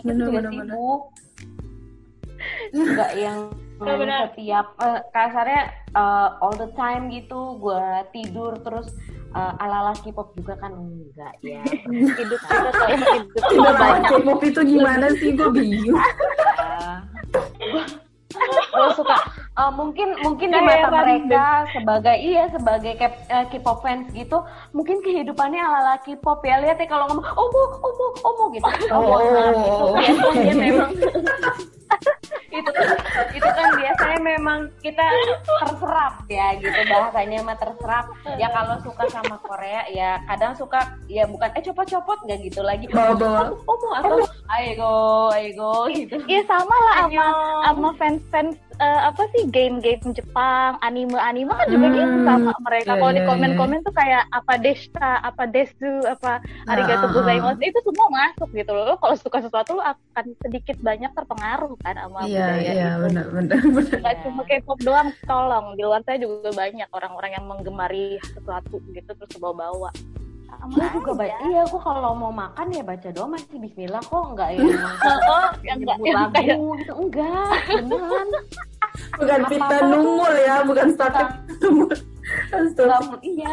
[0.08, 1.00] Juga sibuk.
[2.72, 3.38] enggak yang
[3.84, 4.22] Benar.
[4.32, 5.62] setiap uh, kasarnya
[5.96, 7.82] uh, all the time gitu gue
[8.14, 8.92] tidur terus
[9.34, 11.62] uh, ala-ala K-pop juga kan enggak ya.
[12.18, 14.10] hidup kita tuh hidup kita banyak.
[14.10, 15.30] K-pop itu gimana sih?
[15.34, 15.98] Gue bingung.
[18.72, 19.16] gue suka
[19.56, 22.92] uh, mungkin mungkin di mata mereka sebagai iya sebagai
[23.52, 24.40] K-pop fans gitu
[24.72, 26.60] mungkin kehidupannya ala ala K-pop ya.
[26.62, 28.70] Lihat ya kalau ngomong omo omo omo gitu.
[28.92, 29.92] Oh, oh, oh, oh.
[29.96, 30.90] biasanya memang.
[32.52, 32.88] Itu kan
[33.32, 35.04] itu kan biasanya memang kita
[35.64, 36.78] terserap ya gitu.
[36.88, 38.06] Bahasanya mah terserap.
[38.36, 42.40] Ya kalau suka sama Korea ya kadang suka ya bukan eh copot-copot nggak?
[42.44, 42.88] gitu lagi.
[42.88, 44.16] Bawa oh, oh, atau
[44.58, 44.94] ayo go
[45.32, 46.16] ayo go gitu.
[46.28, 47.24] Iya sama lah sama
[47.68, 52.90] sama fans fans uh, apa sih game-game Jepang, anime-anime kan juga hmm, gitu sama mereka.
[52.94, 53.86] Yeah, Kalau di iya, komen-komen yeah.
[53.86, 56.32] tuh kayak apa desta, apa desu, apa
[56.70, 58.96] arigato uh, gozaimasu itu semua masuk gitu loh.
[58.96, 63.02] Kalau suka sesuatu lo akan sedikit banyak terpengaruh kan sama yeah, budaya yeah, itu.
[63.08, 63.98] benar benar benar.
[64.00, 69.10] Gak cuma K-pop doang, tolong di luar saya juga banyak orang-orang yang menggemari sesuatu gitu
[69.12, 69.90] terus bawa-bawa
[70.62, 74.48] gue juga baca iya gue kalau mau makan ya baca doa masih Bismillah kok enggak
[74.54, 74.62] ya?
[75.34, 76.92] Oh yang enggak lagu gitu.
[76.94, 78.28] Enggak beneran.
[79.18, 81.22] Bukan pita numul ya bukan satu
[81.64, 81.96] numul
[83.24, 83.52] iya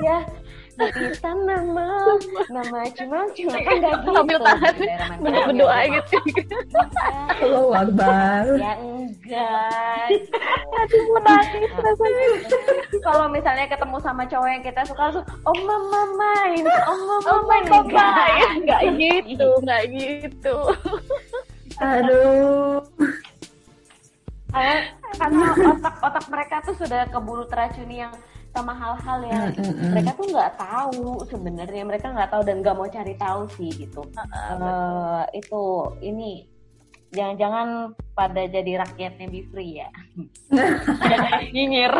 [0.00, 0.18] iya
[0.78, 1.86] kita nama
[2.46, 4.10] nama cuma cuma kan gak gitu.
[4.14, 4.74] Sambil tahan.
[5.18, 6.18] Berdoa gitu.
[7.42, 8.44] Allah Akbar.
[8.54, 10.08] Ya enggak.
[10.78, 12.26] Aduh mau nangis rasanya.
[13.02, 16.64] kalau misalnya ketemu sama cowok yang kita suka langsung oh mama main.
[16.86, 17.66] Oh mama main.
[18.62, 18.80] enggak.
[19.26, 20.56] Gitu enggak gitu.
[21.82, 22.86] Aduh.
[25.18, 28.14] Karena otak otak mereka tuh sudah keburu teracuni yang
[28.58, 31.82] sama hal-hal yang mm, mm, mereka tuh nggak tahu sebenarnya.
[31.86, 34.02] Mereka nggak tahu dan nggak mau cari tahu sih gitu.
[34.18, 35.62] Uh, uh, itu
[36.02, 36.50] ini
[37.14, 39.86] jangan-jangan pada jadi rakyatnya Be Free ya.
[41.54, 41.94] Nyinyir.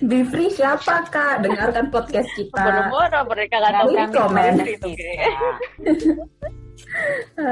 [0.00, 1.44] Be Free siapa kak?
[1.44, 2.56] Dengarkan podcast kita.
[2.56, 4.64] Boro-boro mereka nggak tahu kan komen.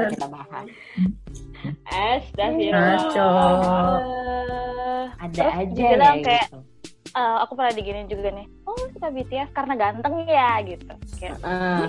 [0.09, 0.65] Kita bahas.
[1.87, 2.99] Astagfirullah.
[5.21, 6.72] Ada Terus aja dibilang ya kayak, gitu.
[7.13, 8.47] Eh, aku pernah diginin juga nih.
[8.65, 10.91] Oh suka BTS karena ganteng ya gitu.
[11.15, 11.83] Kayak, Eh,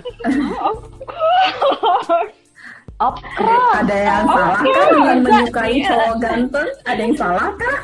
[3.75, 6.69] Ada, yang salah kan dengan menyukai cowok ganteng?
[6.85, 7.77] Ada yang salah kan?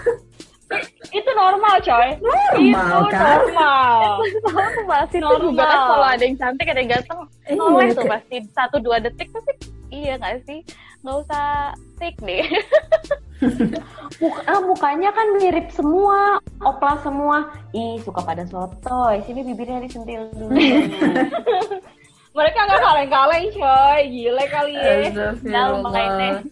[1.11, 2.09] Itu normal, coy.
[2.15, 3.39] Normal, itu kan?
[3.43, 3.99] normal.
[4.95, 5.43] aku tuh Normal.
[5.43, 8.77] juga kan kalau ada yang cantik ada yang ganteng Iya, noleh tuh kayak- pasti satu
[8.79, 9.51] dua detik tapi
[9.91, 10.61] iya nggak sih
[11.03, 12.45] nggak usah fake deh
[14.21, 17.49] Muka- ah, mukanya kan mirip semua, opla semua.
[17.73, 19.25] Ih, suka pada sotoy.
[19.25, 20.53] Sini bibirnya disentil dulu.
[22.37, 24.01] Mereka nggak kaleng-kaleng, coy.
[24.07, 25.11] Gile kali ya.
[25.43, 26.45] Dalam makanya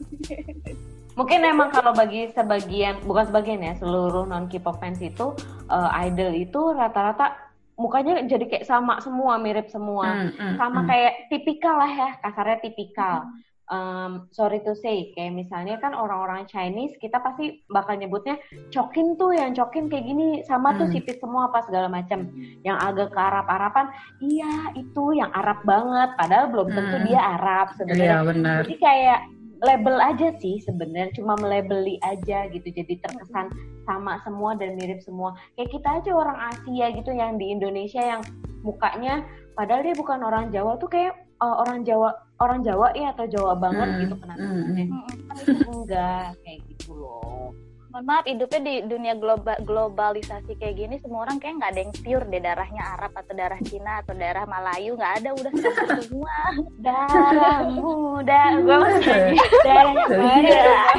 [1.18, 5.34] Mungkin emang kalau bagi sebagian, bukan sebagian ya, seluruh non K-pop fans itu
[5.66, 7.34] eh, idol itu rata-rata
[7.74, 10.06] mukanya jadi kayak sama semua, mirip semua.
[10.06, 10.88] Hmm, hmm, sama hmm.
[10.90, 13.26] kayak tipikal lah ya, kasarnya tipikal.
[13.68, 18.40] Um, sorry to say, kayak misalnya kan orang-orang Chinese kita pasti bakal nyebutnya
[18.72, 20.96] cokin tuh yang cokin kayak gini sama tuh Hmm.
[20.96, 22.32] sipit semua apa segala macam.
[22.64, 23.86] Yang agak ke Arab-Araban,
[24.18, 27.06] iya itu yang Arab banget, padahal belum tentu Hmm.
[27.12, 28.20] dia Arab Iya sebenarnya.
[28.24, 28.58] benar.
[28.64, 29.20] Jadi kayak
[29.58, 33.50] label aja sih sebenarnya cuma melabeli aja gitu jadi terkesan
[33.84, 38.22] sama semua dan mirip semua kayak kita aja orang Asia gitu yang di Indonesia yang
[38.62, 39.26] mukanya
[39.58, 43.52] padahal dia bukan orang Jawa tuh kayak uh, orang Jawa orang Jawa ya atau Jawa
[43.54, 44.84] banget Hmm, gitu hmm, penampilannya
[45.28, 47.50] Kan itu enggak kayak gitu loh.
[47.88, 51.92] Mohon maaf hidupnya di dunia globa- globalisasi kayak gini semua orang kayak nggak ada yang
[51.96, 56.34] pure deh darahnya Arab atau darah Cina atau darah Melayu nggak ada udah sama semua
[56.84, 60.88] darah muda gue masih darah muda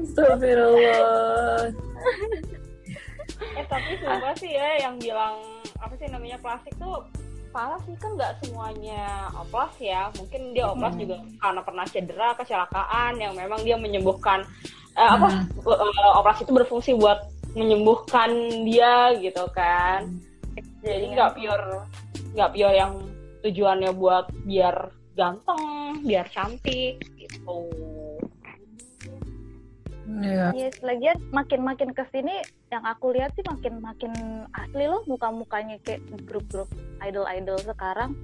[0.00, 1.72] Astagfirullah.
[3.56, 5.36] Eh tapi sumpah sih ya yang bilang
[5.80, 7.02] apa sih namanya plastik tuh
[7.50, 10.12] parah sih kan nggak semuanya oplas ya.
[10.14, 14.46] Mungkin dia oplas juga karena pernah cedera kecelakaan yang memang dia menyembuhkan
[14.94, 17.26] eh, apa eh, oplas itu berfungsi buat
[17.58, 18.30] menyembuhkan
[18.62, 20.06] dia gitu kan.
[20.80, 21.84] Jadi nggak pure
[22.38, 22.92] nggak pure yang
[23.42, 24.76] tujuannya buat biar
[25.18, 27.66] ganteng biar cantik gitu
[30.18, 30.50] Iya.
[30.58, 34.10] Yes, lagian makin-makin ke sini yang aku lihat sih makin-makin
[34.50, 36.66] asli loh muka-mukanya kayak grup-grup
[36.98, 38.18] idol-idol sekarang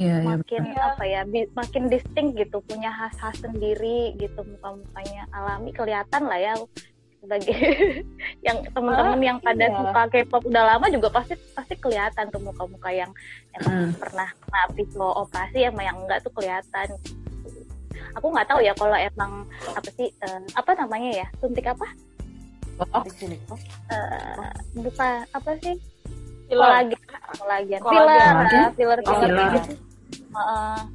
[0.00, 0.40] Iya, iya.
[0.40, 1.20] makin apa ya
[1.52, 6.56] makin distinct gitu punya khas-khas sendiri gitu muka-mukanya alami kelihatan lah ya
[7.20, 7.52] sebagai
[8.46, 9.76] yang temen-temen yang pada iya.
[9.76, 13.12] suka K-pop udah lama juga pasti pasti kelihatan tuh muka-muka yang
[13.54, 13.92] emang Hmm.
[14.00, 16.88] pernah kena pisau operasi sama yang enggak tuh kelihatan
[18.12, 19.32] aku nggak tahu ya kalau emang
[19.72, 21.86] apa sih eh, apa namanya ya suntik apa?
[22.80, 23.04] Oh,
[23.92, 25.76] Eh, bukan apa sih?
[26.48, 26.58] Filler.
[26.58, 27.00] kolagen
[27.38, 27.80] kolagen.
[27.80, 29.52] Filler ah, filler Oh, filler.
[29.54, 29.72] gitu.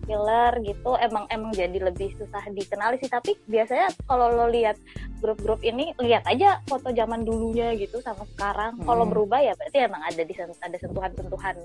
[0.03, 0.91] Filler gitu.
[0.97, 3.07] Emang emang jadi lebih susah dikenali sih.
[3.07, 4.77] Tapi biasanya kalau lo lihat
[5.17, 8.81] grup-grup ini lihat aja foto zaman dulunya gitu sama sekarang.
[8.81, 9.13] Kalau Hmm.
[9.13, 11.55] berubah ya berarti emang ada di ada sentuhan-sentuhan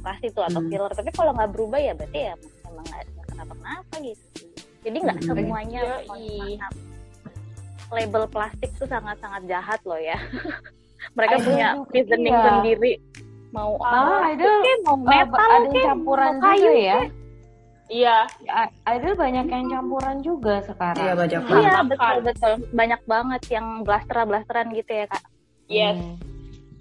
[0.00, 0.68] pasti tuh atau Hmm.
[0.68, 0.92] filler.
[0.92, 2.34] Tapi kalau nggak berubah ya berarti ya
[2.66, 4.24] emang nggak nggak kenapa-kenapa gitu
[4.80, 5.26] jadi nggak Hmm.
[5.28, 6.06] semuanya Yoi.
[6.06, 6.20] mohon
[6.54, 6.74] maaf.
[7.88, 10.18] label plastik tuh sangat-sangat jahat loh ya
[11.16, 12.44] mereka Idol punya reasoning iya.
[12.46, 12.92] sendiri
[13.48, 17.00] mau Ah, kek, mau metal ada yang kek, campuran mau kayu juga ya
[17.88, 21.48] iya I- idol banyak yang campuran juga sekarang Iya, banyak Iya.
[21.48, 21.64] banget.
[21.64, 25.24] Iya betul betul banyak banget yang blasteran blasteran gitu ya kak.
[25.66, 26.16] yes Hmm.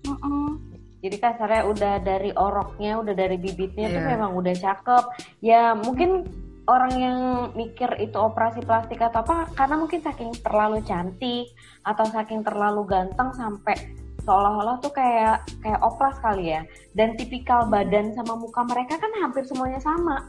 [0.10, 0.48] Mm-mm.
[0.98, 4.10] Jadi kasarnya udah dari oroknya, udah dari bibitnya tuh Iya.
[4.10, 5.04] memang udah cakep.
[5.40, 6.26] Ya mungkin
[6.68, 7.20] orang yang
[7.56, 11.48] mikir itu operasi plastik atau apa karena mungkin saking terlalu cantik
[11.88, 13.76] atau saking terlalu ganteng sampai
[14.28, 16.62] seolah-olah tuh kayak kayak oplas kali ya.
[16.92, 20.20] Dan tipikal badan sama muka mereka kan hampir semuanya sama.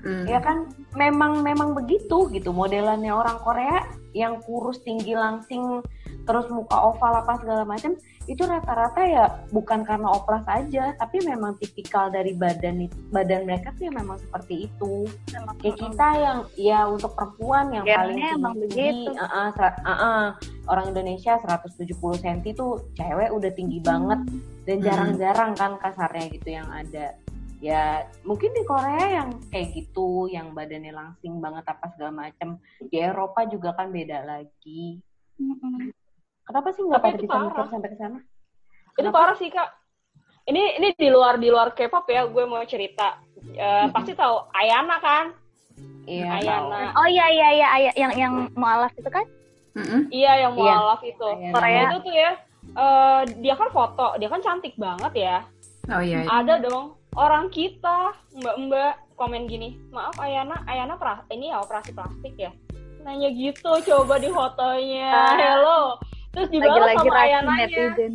[0.00, 0.24] Hmm.
[0.24, 5.84] Ya kan memang memang begitu gitu modelannya orang Korea yang kurus tinggi langsing
[6.24, 11.56] terus muka oval apa segala macam itu rata-rata ya bukan karena oplas aja tapi memang
[11.56, 16.80] tipikal dari badan badan mereka tuh ya memang seperti itu Emang, kayak kita yang ya
[16.86, 19.10] untuk perempuan yang Gennya paling tinggi begitu.
[19.16, 20.24] uh-uh, sera- uh-uh.
[20.68, 21.90] orang Indonesia 170
[22.22, 24.20] cm tuh cewek udah tinggi banget
[24.62, 24.86] dan Hmm.
[24.86, 27.16] jarang-jarang kan kasarnya gitu yang ada
[27.60, 27.84] ya
[28.22, 33.44] mungkin di Korea yang kayak gitu yang badannya langsing banget apa segala macam di Eropa
[33.44, 34.96] juga kan beda lagi
[35.36, 35.92] Mm-mm.
[36.42, 39.12] kenapa sih nggak pada itu bisa mikir sampai ke sana itu Kenapa?
[39.14, 39.68] parah sih kak
[40.42, 44.96] ini ini di luar di luar K-pop ya gue mau cerita Eh, pasti tahu Ayana
[44.98, 45.32] kan
[46.04, 49.24] iya Ayana Oh iya iya iya iya, yang yang mualaf itu kan?
[49.72, 50.08] Mm-mm.
[50.08, 50.76] iya yang Iya.
[50.76, 51.54] mualaf itu Ayana.
[51.54, 51.82] Korea.
[51.82, 52.30] itu tuh ya
[52.74, 55.36] eh, dia kan foto dia kan cantik banget ya
[55.88, 56.20] Oh iya.
[56.20, 56.28] iya.
[56.30, 62.34] Ada dong orang kita mbak-mbak komen gini, maaf Ayana, Ayana pra, ini ya operasi plastik
[62.38, 62.54] ya.
[63.00, 65.08] Nanya gitu coba di fotonya.
[65.08, 65.36] Ah.
[65.36, 65.80] Hello.
[66.30, 67.66] Terus dibalas sama racun Ayananya.
[67.66, 68.12] netizen.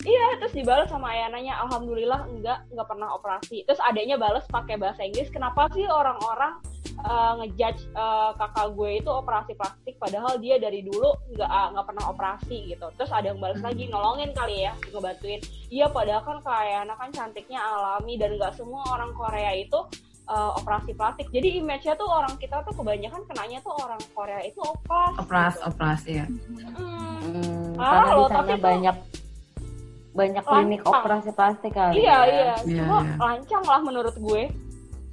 [0.00, 3.68] Iya, terus dibalas sama Ayananya, alhamdulillah enggak, enggak pernah operasi.
[3.68, 6.56] Terus adanya balas pakai bahasa Inggris, kenapa sih orang-orang
[7.00, 11.86] uh, ngejudge uh, kakak gue itu operasi plastik, padahal dia dari dulu enggak uh, enggak
[11.90, 12.86] pernah operasi gitu.
[12.96, 15.40] Terus ada yang balas lagi nolongin kali ya, ngebantuin.
[15.68, 19.78] Iya, padahal kan kayak Ayana kan cantiknya alami dan enggak semua orang Korea itu
[20.26, 21.26] uh, operasi plastik.
[21.30, 25.12] Jadi image-nya tuh orang kita tuh kebanyakan kenanya tuh orang Korea itu opas.
[25.18, 25.66] Opras, gitu.
[25.66, 26.26] operasi ya.
[26.76, 27.18] Hmm.
[27.20, 28.96] Hmm, Ah, karena loh, di sana tapi tuh- banyak
[30.10, 31.00] banyak klinik Lancang.
[31.00, 32.18] operasi plastik kali Iya, ya.
[32.26, 32.54] iya.
[32.66, 33.14] Iya, Cuma iya.
[33.16, 34.42] lancang lah menurut gue.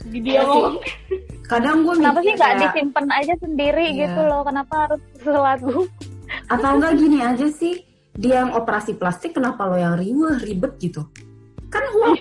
[0.09, 0.75] Dia Iya ngomong
[1.43, 3.99] Kadang gue Kenapa sih nggak kayak- disimpan aja sendiri Iya.
[4.03, 4.41] gitu loh?
[4.41, 5.75] Kenapa harus selalu?
[6.53, 11.07] atau enggak gini aja sih dia yang operasi plastik kenapa lo yang ribet ribet gitu
[11.67, 12.15] kan uang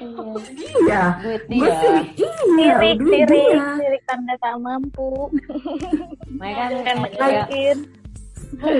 [0.83, 1.71] iya gue dia.
[1.73, 1.97] sih
[2.53, 5.31] iya Sirik, duit sirik, dia sirik tanda tak mampu.
[6.33, 7.29] Mereka kan Kan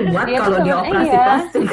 [0.07, 1.23] kuat Dia kalau dia operasi iya.
[1.25, 1.67] plastik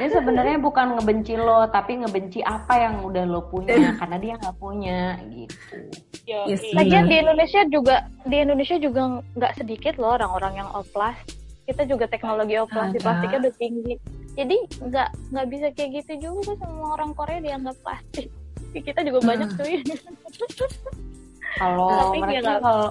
[0.00, 3.46] dia sebenarnya bukan ngebenci lo, tapi ngebenci apa yang udah lo Iya.
[3.46, 5.76] punya karena dia nggak punya gitu.
[6.24, 6.74] ya, Yes, iya.
[6.74, 7.10] Lagian Benar.
[7.10, 9.00] di Indonesia juga di Indonesia juga
[9.36, 11.16] nggak sedikit loh orang-orang yang oplas.
[11.62, 13.04] Kita juga teknologi operasi Ada.
[13.04, 13.94] plastiknya udah tinggi.
[14.32, 18.26] Jadi nggak nggak bisa kayak gitu juga semua orang Korea dianggap plastik.
[18.72, 19.58] Kita juga banyak Hmm.
[19.60, 19.74] cuy.
[21.52, 22.88] Kalau Tapi dia mereka kalau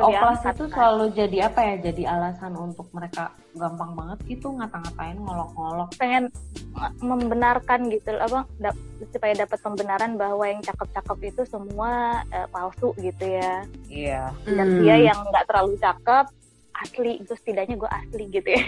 [0.00, 0.70] oplas itu kan.
[0.70, 1.74] selalu jadi apa ya?
[1.82, 5.88] Jadi alasan untuk mereka gampang banget gitu ngata-ngatain ngolok-ngolok.
[5.94, 6.32] pengen
[6.98, 11.90] membenarkan gitu loh, apa dap- supaya dapat pembenaran bahwa yang cakep-cakep itu semua
[12.28, 14.32] uh, palsu gitu ya Iya.
[14.46, 14.80] dan Hmm.
[14.80, 16.26] dia yang nggak terlalu cakep
[16.80, 18.62] asli gue setidaknya gue asli gitu ya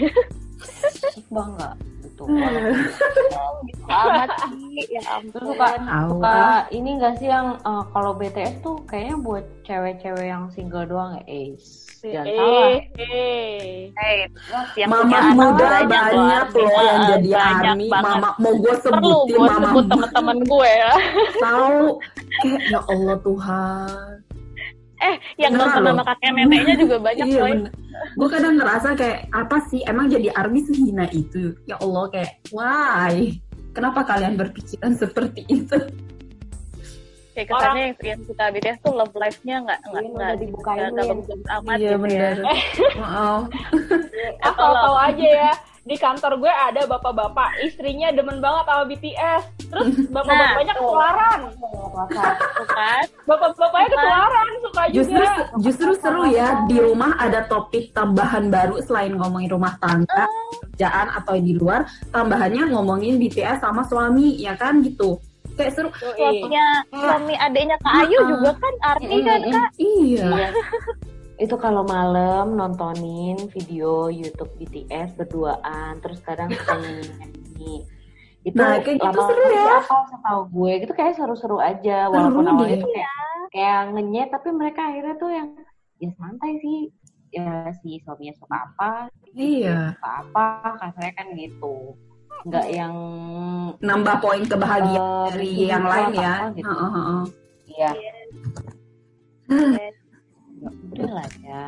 [1.35, 1.71] bangga
[2.05, 2.25] gitu.
[3.67, 6.39] gitu amat sih ya ampun suka Tahu, suka
[6.71, 11.23] ini gak sih yang uh, kalau BTS tuh kayaknya buat cewek-cewek yang single doang ya?
[11.27, 11.57] Eh,
[12.05, 12.69] jangan salah.
[13.01, 14.87] eh, eh.
[14.87, 17.89] Mama muda banyak banyak loh, yang jadi army.
[17.89, 18.05] banget.
[18.05, 20.95] Mama mau gue perlu sebutin gue mama sebut temen-temen gue ya
[21.41, 21.83] tahu.
[22.69, 24.24] Ya Allah Tuhan.
[25.05, 27.73] Eh yang nonton sama kakek neneknya juga banyak iya loh bener.
[28.15, 31.53] Gue kadang ngerasa kayak apa sih emang jadi army sehina itu.
[31.63, 33.37] Ya Allah kayak why?
[33.71, 35.77] Kenapa kalian berpikiran seperti itu?
[37.33, 40.95] kayak kesannya yang, yang suka BTS tuh love life-nya nggak nggak Iya, nggak dibukain nggak-
[40.95, 41.11] ya.
[41.11, 42.37] bagus-bagus amat iya gitu bener.
[42.39, 42.55] ya
[42.95, 43.39] Wow.
[44.41, 45.53] Asal tahu aja ya,
[45.85, 49.43] di kantor gue ada bapak-bapak, istrinya demen banget sama BTS.
[49.69, 51.41] Terus bapak-bapaknya Nah, ketularan.
[53.25, 55.45] Bapak-bapaknya ketularan, suka Justru juga.
[55.61, 60.25] justru seru ya di rumah ada topik tambahan baru selain ngomongin rumah tangga,
[60.65, 65.21] kerjaan atau di luar, tambahannya ngomongin BTS sama suami ya kan gitu.
[65.55, 65.89] Kayak seru.
[65.95, 68.27] Suaminya suami adiknya Kak Ayu Ah.
[68.27, 69.41] juga kan arti kan.
[69.45, 70.29] Kak Iya.
[71.35, 71.41] Iya.
[71.41, 76.51] Itu kalau malam nontonin video YouTube BTS berduaan, terus kadang
[77.19, 77.83] nyanyi.
[78.41, 79.81] Itu Nah, kayak gitu seru ya.
[79.81, 82.83] apa setahu gue gitu kayak seru-seru aja walaupun Seru awalnya deh.
[82.83, 83.13] tuh kayak
[83.49, 85.49] kayak ngenyet tapi mereka akhirnya tuh yang
[85.97, 86.79] ya santai sih
[87.31, 88.91] ya si suaminya suka apa
[89.33, 89.97] Iya.
[89.97, 90.45] suka apa
[90.77, 91.97] kasarnya kan gitu
[92.45, 92.95] nggak yang
[93.81, 96.35] Nambah poin kebahagiaan eh, dari bikin yang lain apa-apa ya.
[96.53, 96.69] gitu.
[96.69, 97.23] Heeh, heeh.
[97.67, 98.29] iya Yes.
[99.49, 99.89] ya
[100.95, 101.65] udah lah ya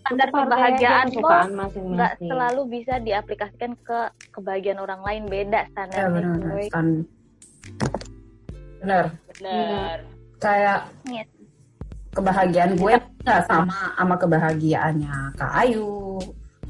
[0.00, 3.98] standar kebahagiaan kesukaan nggak masing-masing selalu bisa diaplikasikan ke
[4.32, 6.86] kebahagiaan orang lain beda Ya standarnya benar kan.
[8.80, 9.04] Benar.
[9.36, 9.98] Bener.
[10.40, 11.28] Kayak Yes.
[12.10, 16.16] kebahagiaan gue nggak sama sama kebahagiaannya Kak Ayu,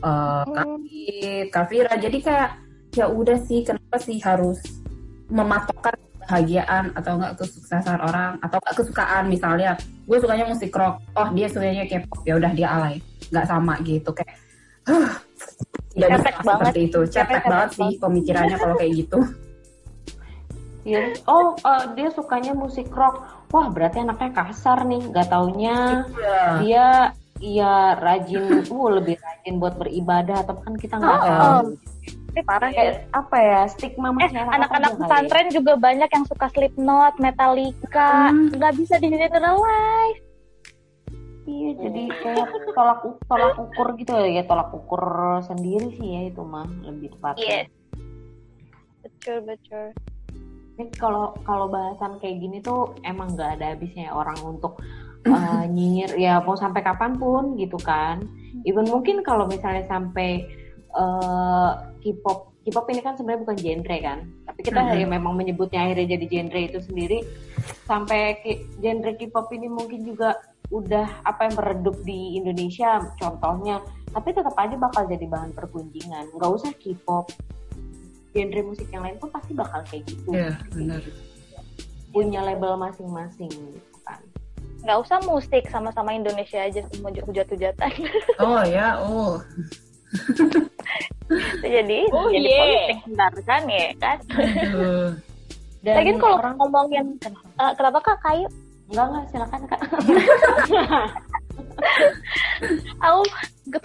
[0.03, 0.83] eh, Kak Hmm.
[0.83, 1.95] Fit, Kak Vira.
[1.95, 2.51] Jadi kayak
[2.99, 4.59] ya udah sih kenapa sih harus
[5.31, 5.95] mematokkan
[6.31, 9.75] kebahagiaan atau enggak kesuksesan orang atau enggak kesukaan misalnya
[10.07, 12.95] gue sukanya musik rock oh dia sukanya K-pop ya udah dia alay
[13.35, 14.31] nggak sama gitu kayak
[14.87, 15.11] huh,
[15.91, 16.55] tidak bisa Cepet banget.
[16.63, 19.19] seperti itu cepet Cepet banget sih pemikirannya kalau kayak gitu
[20.81, 21.13] Iya.
[21.29, 23.21] Oh, eh, dia sukanya musik rock.
[23.53, 25.13] Wah, berarti anaknya kasar nih.
[25.13, 26.41] Gak taunya Iya.
[26.65, 26.87] dia
[27.37, 30.41] iya rajin, uh lebih rajin buat beribadah.
[30.41, 31.37] Atau kan kita nggak Oh, tahu.
[31.37, 32.77] Tapi parah ya.
[32.79, 35.01] Kayak apa ya stigma Eh, anak-anak kali ya.
[35.03, 38.55] pesantren juga banyak yang suka Slipknot, Metallica, Hmm.
[38.55, 40.21] nggak bisa di-generalize.
[41.51, 42.47] Iya, jadi kayak
[42.79, 45.03] tolak tolak ukur gitu ya, tolak ukur
[45.43, 47.67] sendiri sih ya itu mah lebih tepatnya.
[47.67, 47.69] Yes.
[49.03, 49.87] Betul, betul.
[50.79, 54.79] Ini kalau kalau bahasan kayak gini tuh emang nggak ada habisnya ya orang untuk
[55.27, 58.23] uh, nyinyir ya mau sampai kapan pun gitu kan.
[58.63, 60.45] Even mungkin kalau misalnya sampai
[60.95, 62.53] uh, K-pop.
[62.67, 64.19] K-pop ini kan sebenarnya bukan genre kan?
[64.49, 65.09] Tapi kita mm -hmm.
[65.09, 67.19] memang menyebutnya akhirnya jadi genre itu sendiri.
[67.85, 68.41] Sampai
[68.81, 70.37] genre K-pop ini mungkin juga
[70.71, 73.81] udah apa yang meredup di Indonesia contohnya.
[74.11, 76.35] Tapi tetap aja bakal jadi bahan pergunjingan.
[76.35, 77.31] Nggak usah K-pop.
[78.31, 80.31] Genre musik yang lain pun pasti bakal kayak gitu.
[80.31, 81.03] Yeah, benar.
[82.11, 84.19] punya label masing-masing gitu kan.
[84.83, 87.93] Nggak usah musik sama-sama Indonesia aja semua hujat-hujatan
[88.41, 89.39] oh ya oh
[91.65, 92.63] jadi oh, jadi yeah.
[92.63, 94.19] politik bentar kan ya kan
[95.81, 96.55] Dan Lagian kalau orang...
[96.61, 97.07] ngomongin
[97.57, 98.45] uh, kenapa kak kayu
[98.91, 99.81] Enggak, enggak, silakan Kak.
[103.01, 103.21] aku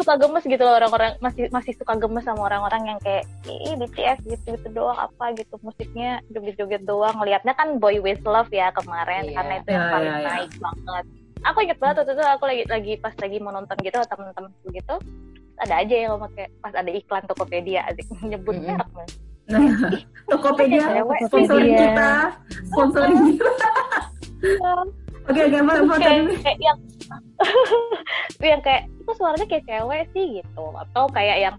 [0.02, 4.20] suka gemes gitu loh orang-orang masih masih suka gemes sama orang-orang yang kayak ih BTS
[4.26, 9.30] gitu gitu doang apa gitu musiknya joget-joget doang ngelihatnya kan Boy With Love ya kemarin
[9.30, 9.36] yeah.
[9.40, 10.32] karena itu yang yeah, paling yeah, yeah.
[10.34, 11.06] naik banget
[11.46, 14.96] aku inget banget waktu itu aku lagi lagi pas lagi mau nonton gitu temen-temen gitu
[15.64, 18.76] ada aja yang ngomong kayak pas ada iklan Tokopedia adik nyebut mm -hmm.
[18.76, 19.10] merek
[19.46, 19.62] Nah,
[20.30, 22.10] Tokopedia sponsorin kita,
[22.74, 23.70] sponsorin kita.
[24.42, 24.74] Iya.
[25.26, 26.78] Oke, oke, apa kayak yang
[28.46, 31.56] yang kayak itu suaranya kayak cewek sih gitu atau kayak yang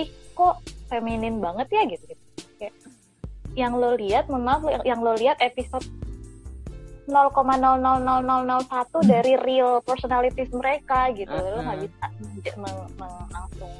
[0.00, 2.24] ih kok feminin banget ya gitu, gitu.
[2.56, 2.72] kayak
[3.52, 5.84] yang lo lihat mohon maaf yang, yang lo lihat episode
[7.06, 7.82] 0,00001
[9.06, 11.32] dari real personalities mereka gitu.
[11.32, 11.54] Uh -huh.
[11.56, 12.06] lo nggak bisa
[12.58, 13.72] meng, meng, langsung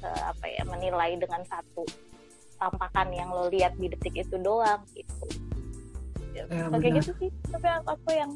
[0.00, 1.84] uh, apa ya menilai dengan satu
[2.56, 5.26] tampakan yang lo lihat di detik itu doang gitu.
[6.32, 7.30] Ya, kayak gitu sih.
[7.52, 8.32] Tapi aku yang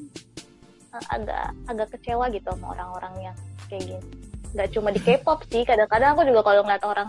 [0.92, 3.36] uh, agak agak kecewa gitu sama orang-orang yang
[3.68, 7.08] kayak gini nggak cuma di K-pop sih kadang-kadang aku juga kalau ngeliat orang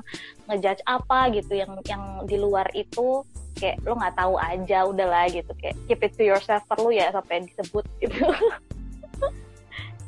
[0.49, 3.21] ngejudge apa gitu yang yang di luar itu
[3.55, 7.45] kayak lo nggak tahu aja udahlah gitu kayak keep it to yourself perlu ya sampai
[7.47, 8.25] disebut gitu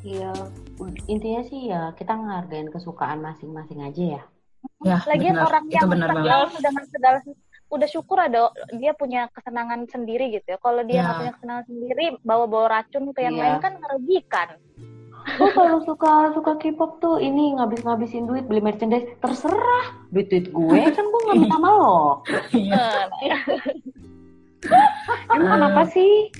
[0.07, 0.31] Iya,
[1.11, 4.21] intinya sih ya kita ngehargain kesukaan masing-masing aja ya.
[4.85, 5.49] Ya, Lagian benar.
[5.51, 5.89] orang yang
[6.55, 7.19] dengan segala
[7.67, 8.47] udah syukur ada
[8.79, 10.57] dia punya kesenangan sendiri gitu ya.
[10.63, 11.19] Kalau dia nggak ya.
[11.19, 13.41] punya kesenangan sendiri, bawa-bawa racun ke yang ya.
[13.43, 14.49] lain kan merugikan.
[15.37, 20.81] Oh kalau suka suka K-pop tuh ini ngabis-ngabisin duit beli merchandise terserah duit duit gue
[20.89, 21.97] kan gue nggak sama lo.
[22.53, 23.05] Iya.
[25.29, 26.33] Emang kenapa sih?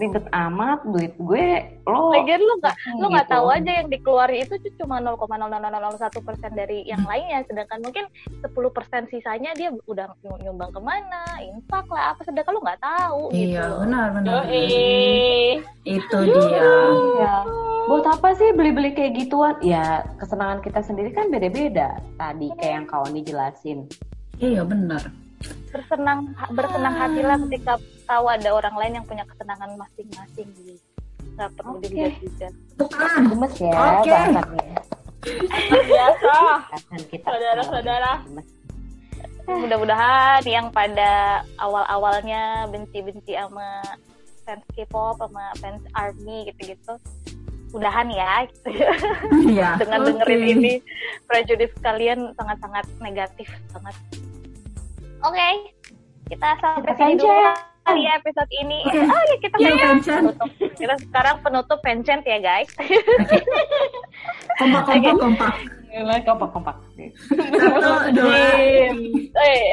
[0.00, 1.46] Ribet amat duit gue
[1.84, 3.34] lo lagian lo nggak lo nggak gitu.
[3.36, 7.44] tahu aja yang dikeluarin itu cuma 0,0001 persen dari yang lainnya.
[7.44, 8.08] Sedangkan mungkin
[8.40, 12.24] 10 persen sisanya dia udah nyumbang ke mana infak lah apa.
[12.24, 13.76] Sedangkan lo nggak tahu iya gitu.
[13.84, 14.42] benar benar
[15.84, 16.72] itu dia.
[17.20, 17.36] Ya.
[17.84, 19.60] buat apa sih beli-beli kayak gituan?
[19.60, 22.00] Ya kesenangan kita sendiri kan beda-beda.
[22.16, 23.84] Tadi kayak yang kawan dijelasin.
[24.40, 25.29] Iya benar
[25.70, 27.72] bersenang bersenang hatilah ketika
[28.04, 30.76] tahu ada orang lain yang punya kesenangan masing-masing gitu
[31.40, 31.84] nggak perlu okay.
[31.88, 32.48] dilihat juga.
[33.32, 34.12] Gemes ya okay.
[34.12, 34.80] bahasanya
[35.88, 36.34] biasa.
[37.24, 38.12] Saudara-saudara.
[39.50, 43.82] Mudah-mudahan yang pada awal-awalnya benci-benci sama
[44.46, 47.00] fans K-pop sama fans ARMY gitu-gitu
[47.70, 48.46] mudahan ya.
[48.46, 48.70] Gitu.
[49.54, 50.08] ya, dengan okay.
[50.12, 50.72] dengerin ini
[51.24, 53.96] prejudice kalian sangat-sangat negatif banget
[55.20, 55.54] Oke, okay.
[56.32, 57.52] kita sampai sini dulu
[57.84, 58.80] kali ya episode ini.
[58.88, 59.04] Okay.
[59.04, 60.48] Oh ya kita ya, penutup.
[60.80, 62.70] Kita sekarang penutup pencent ya guys.
[64.56, 65.54] kompak kompak kompak.
[66.24, 66.76] Kompak kompak.
[67.36, 68.32] Satu dua.
[68.32, 69.68] Eh,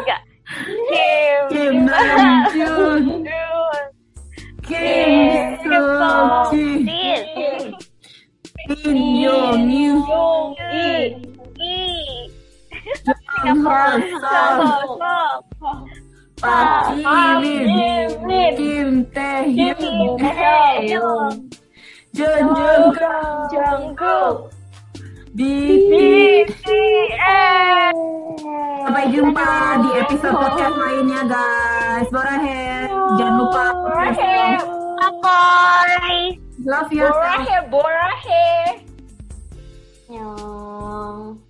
[0.00, 0.16] tiga.
[0.88, 1.42] Kim.
[1.52, 3.02] Kim Namjoon.
[4.64, 5.12] Kim
[5.64, 6.80] Soo Kim
[8.68, 11.27] Kim Yong Lee.
[28.88, 29.50] Sampai jumpa
[29.84, 32.08] di episode podcast lainnya guys.
[32.08, 32.88] Borahe,
[33.20, 33.64] jangan lupa.
[36.68, 37.06] Love you.
[37.08, 38.48] Borahe, borahe.
[40.08, 41.47] Yeah.